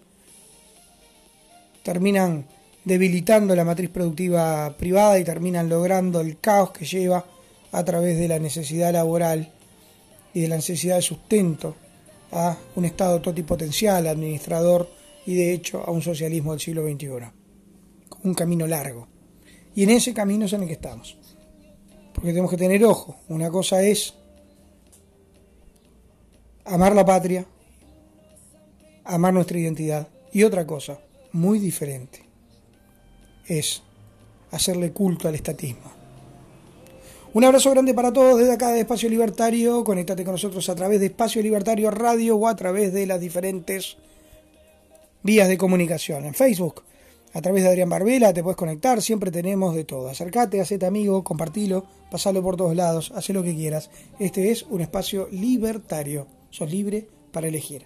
terminan 1.81 2.45
debilitando 2.85 3.55
la 3.55 3.65
matriz 3.65 3.89
productiva 3.89 4.75
privada 4.77 5.17
y 5.17 5.23
terminan 5.23 5.69
logrando 5.69 6.21
el 6.21 6.39
caos 6.39 6.71
que 6.71 6.85
lleva 6.85 7.25
a 7.71 7.83
través 7.83 8.17
de 8.17 8.27
la 8.27 8.37
necesidad 8.37 8.93
laboral 8.93 9.51
y 10.33 10.41
de 10.41 10.47
la 10.47 10.57
necesidad 10.57 10.97
de 10.97 11.01
sustento 11.01 11.75
a 12.31 12.55
un 12.75 12.85
Estado 12.85 13.21
totipotencial, 13.21 14.05
administrador 14.05 14.89
y 15.25 15.35
de 15.35 15.53
hecho 15.53 15.83
a 15.85 15.91
un 15.91 16.01
socialismo 16.01 16.51
del 16.51 16.59
siglo 16.59 16.87
XXI. 16.87 17.38
Un 18.23 18.33
camino 18.33 18.67
largo. 18.67 19.07
Y 19.75 19.83
en 19.83 19.91
ese 19.91 20.13
camino 20.13 20.45
es 20.45 20.53
en 20.53 20.61
el 20.61 20.67
que 20.67 20.73
estamos. 20.73 21.17
Porque 22.13 22.29
tenemos 22.29 22.51
que 22.51 22.57
tener 22.57 22.83
ojo. 22.83 23.15
Una 23.29 23.49
cosa 23.49 23.81
es 23.81 24.13
amar 26.65 26.95
la 26.95 27.05
patria, 27.05 27.45
amar 29.05 29.33
nuestra 29.33 29.57
identidad. 29.57 30.07
Y 30.31 30.43
otra 30.43 30.67
cosa, 30.67 30.99
muy 31.31 31.59
diferente, 31.59 32.23
es 33.47 33.81
hacerle 34.51 34.91
culto 34.91 35.27
al 35.27 35.35
estatismo. 35.35 35.99
Un 37.31 37.43
abrazo 37.43 37.69
grande 37.71 37.93
para 37.93 38.11
todos 38.11 38.39
desde 38.39 38.53
acá 38.53 38.69
de 38.69 38.81
Espacio 38.81 39.07
Libertario. 39.07 39.83
Conéctate 39.83 40.23
con 40.23 40.33
nosotros 40.33 40.67
a 40.67 40.75
través 40.75 40.99
de 40.99 41.07
Espacio 41.07 41.41
Libertario 41.43 41.91
Radio 41.91 42.37
o 42.37 42.47
a 42.47 42.55
través 42.55 42.91
de 42.91 43.05
las 43.05 43.21
diferentes 43.21 43.97
vías 45.21 45.47
de 45.47 45.57
comunicación. 45.57 46.25
En 46.25 46.33
Facebook, 46.33 46.83
a 47.33 47.41
través 47.41 47.63
de 47.63 47.69
Adrián 47.69 47.89
Barbela, 47.89 48.33
te 48.33 48.43
puedes 48.43 48.57
conectar. 48.57 49.01
Siempre 49.01 49.31
tenemos 49.31 49.75
de 49.75 49.83
todo. 49.83 50.09
Acércate, 50.09 50.61
hacete 50.61 50.85
amigo, 50.85 51.23
compartilo, 51.23 51.85
pasalo 52.09 52.41
por 52.41 52.57
todos 52.57 52.75
lados, 52.75 53.11
haz 53.15 53.29
lo 53.29 53.43
que 53.43 53.55
quieras. 53.55 53.89
Este 54.19 54.51
es 54.51 54.63
un 54.63 54.81
espacio 54.81 55.27
libertario. 55.31 56.27
Sos 56.49 56.71
libre 56.71 57.07
para 57.31 57.47
elegir. 57.47 57.85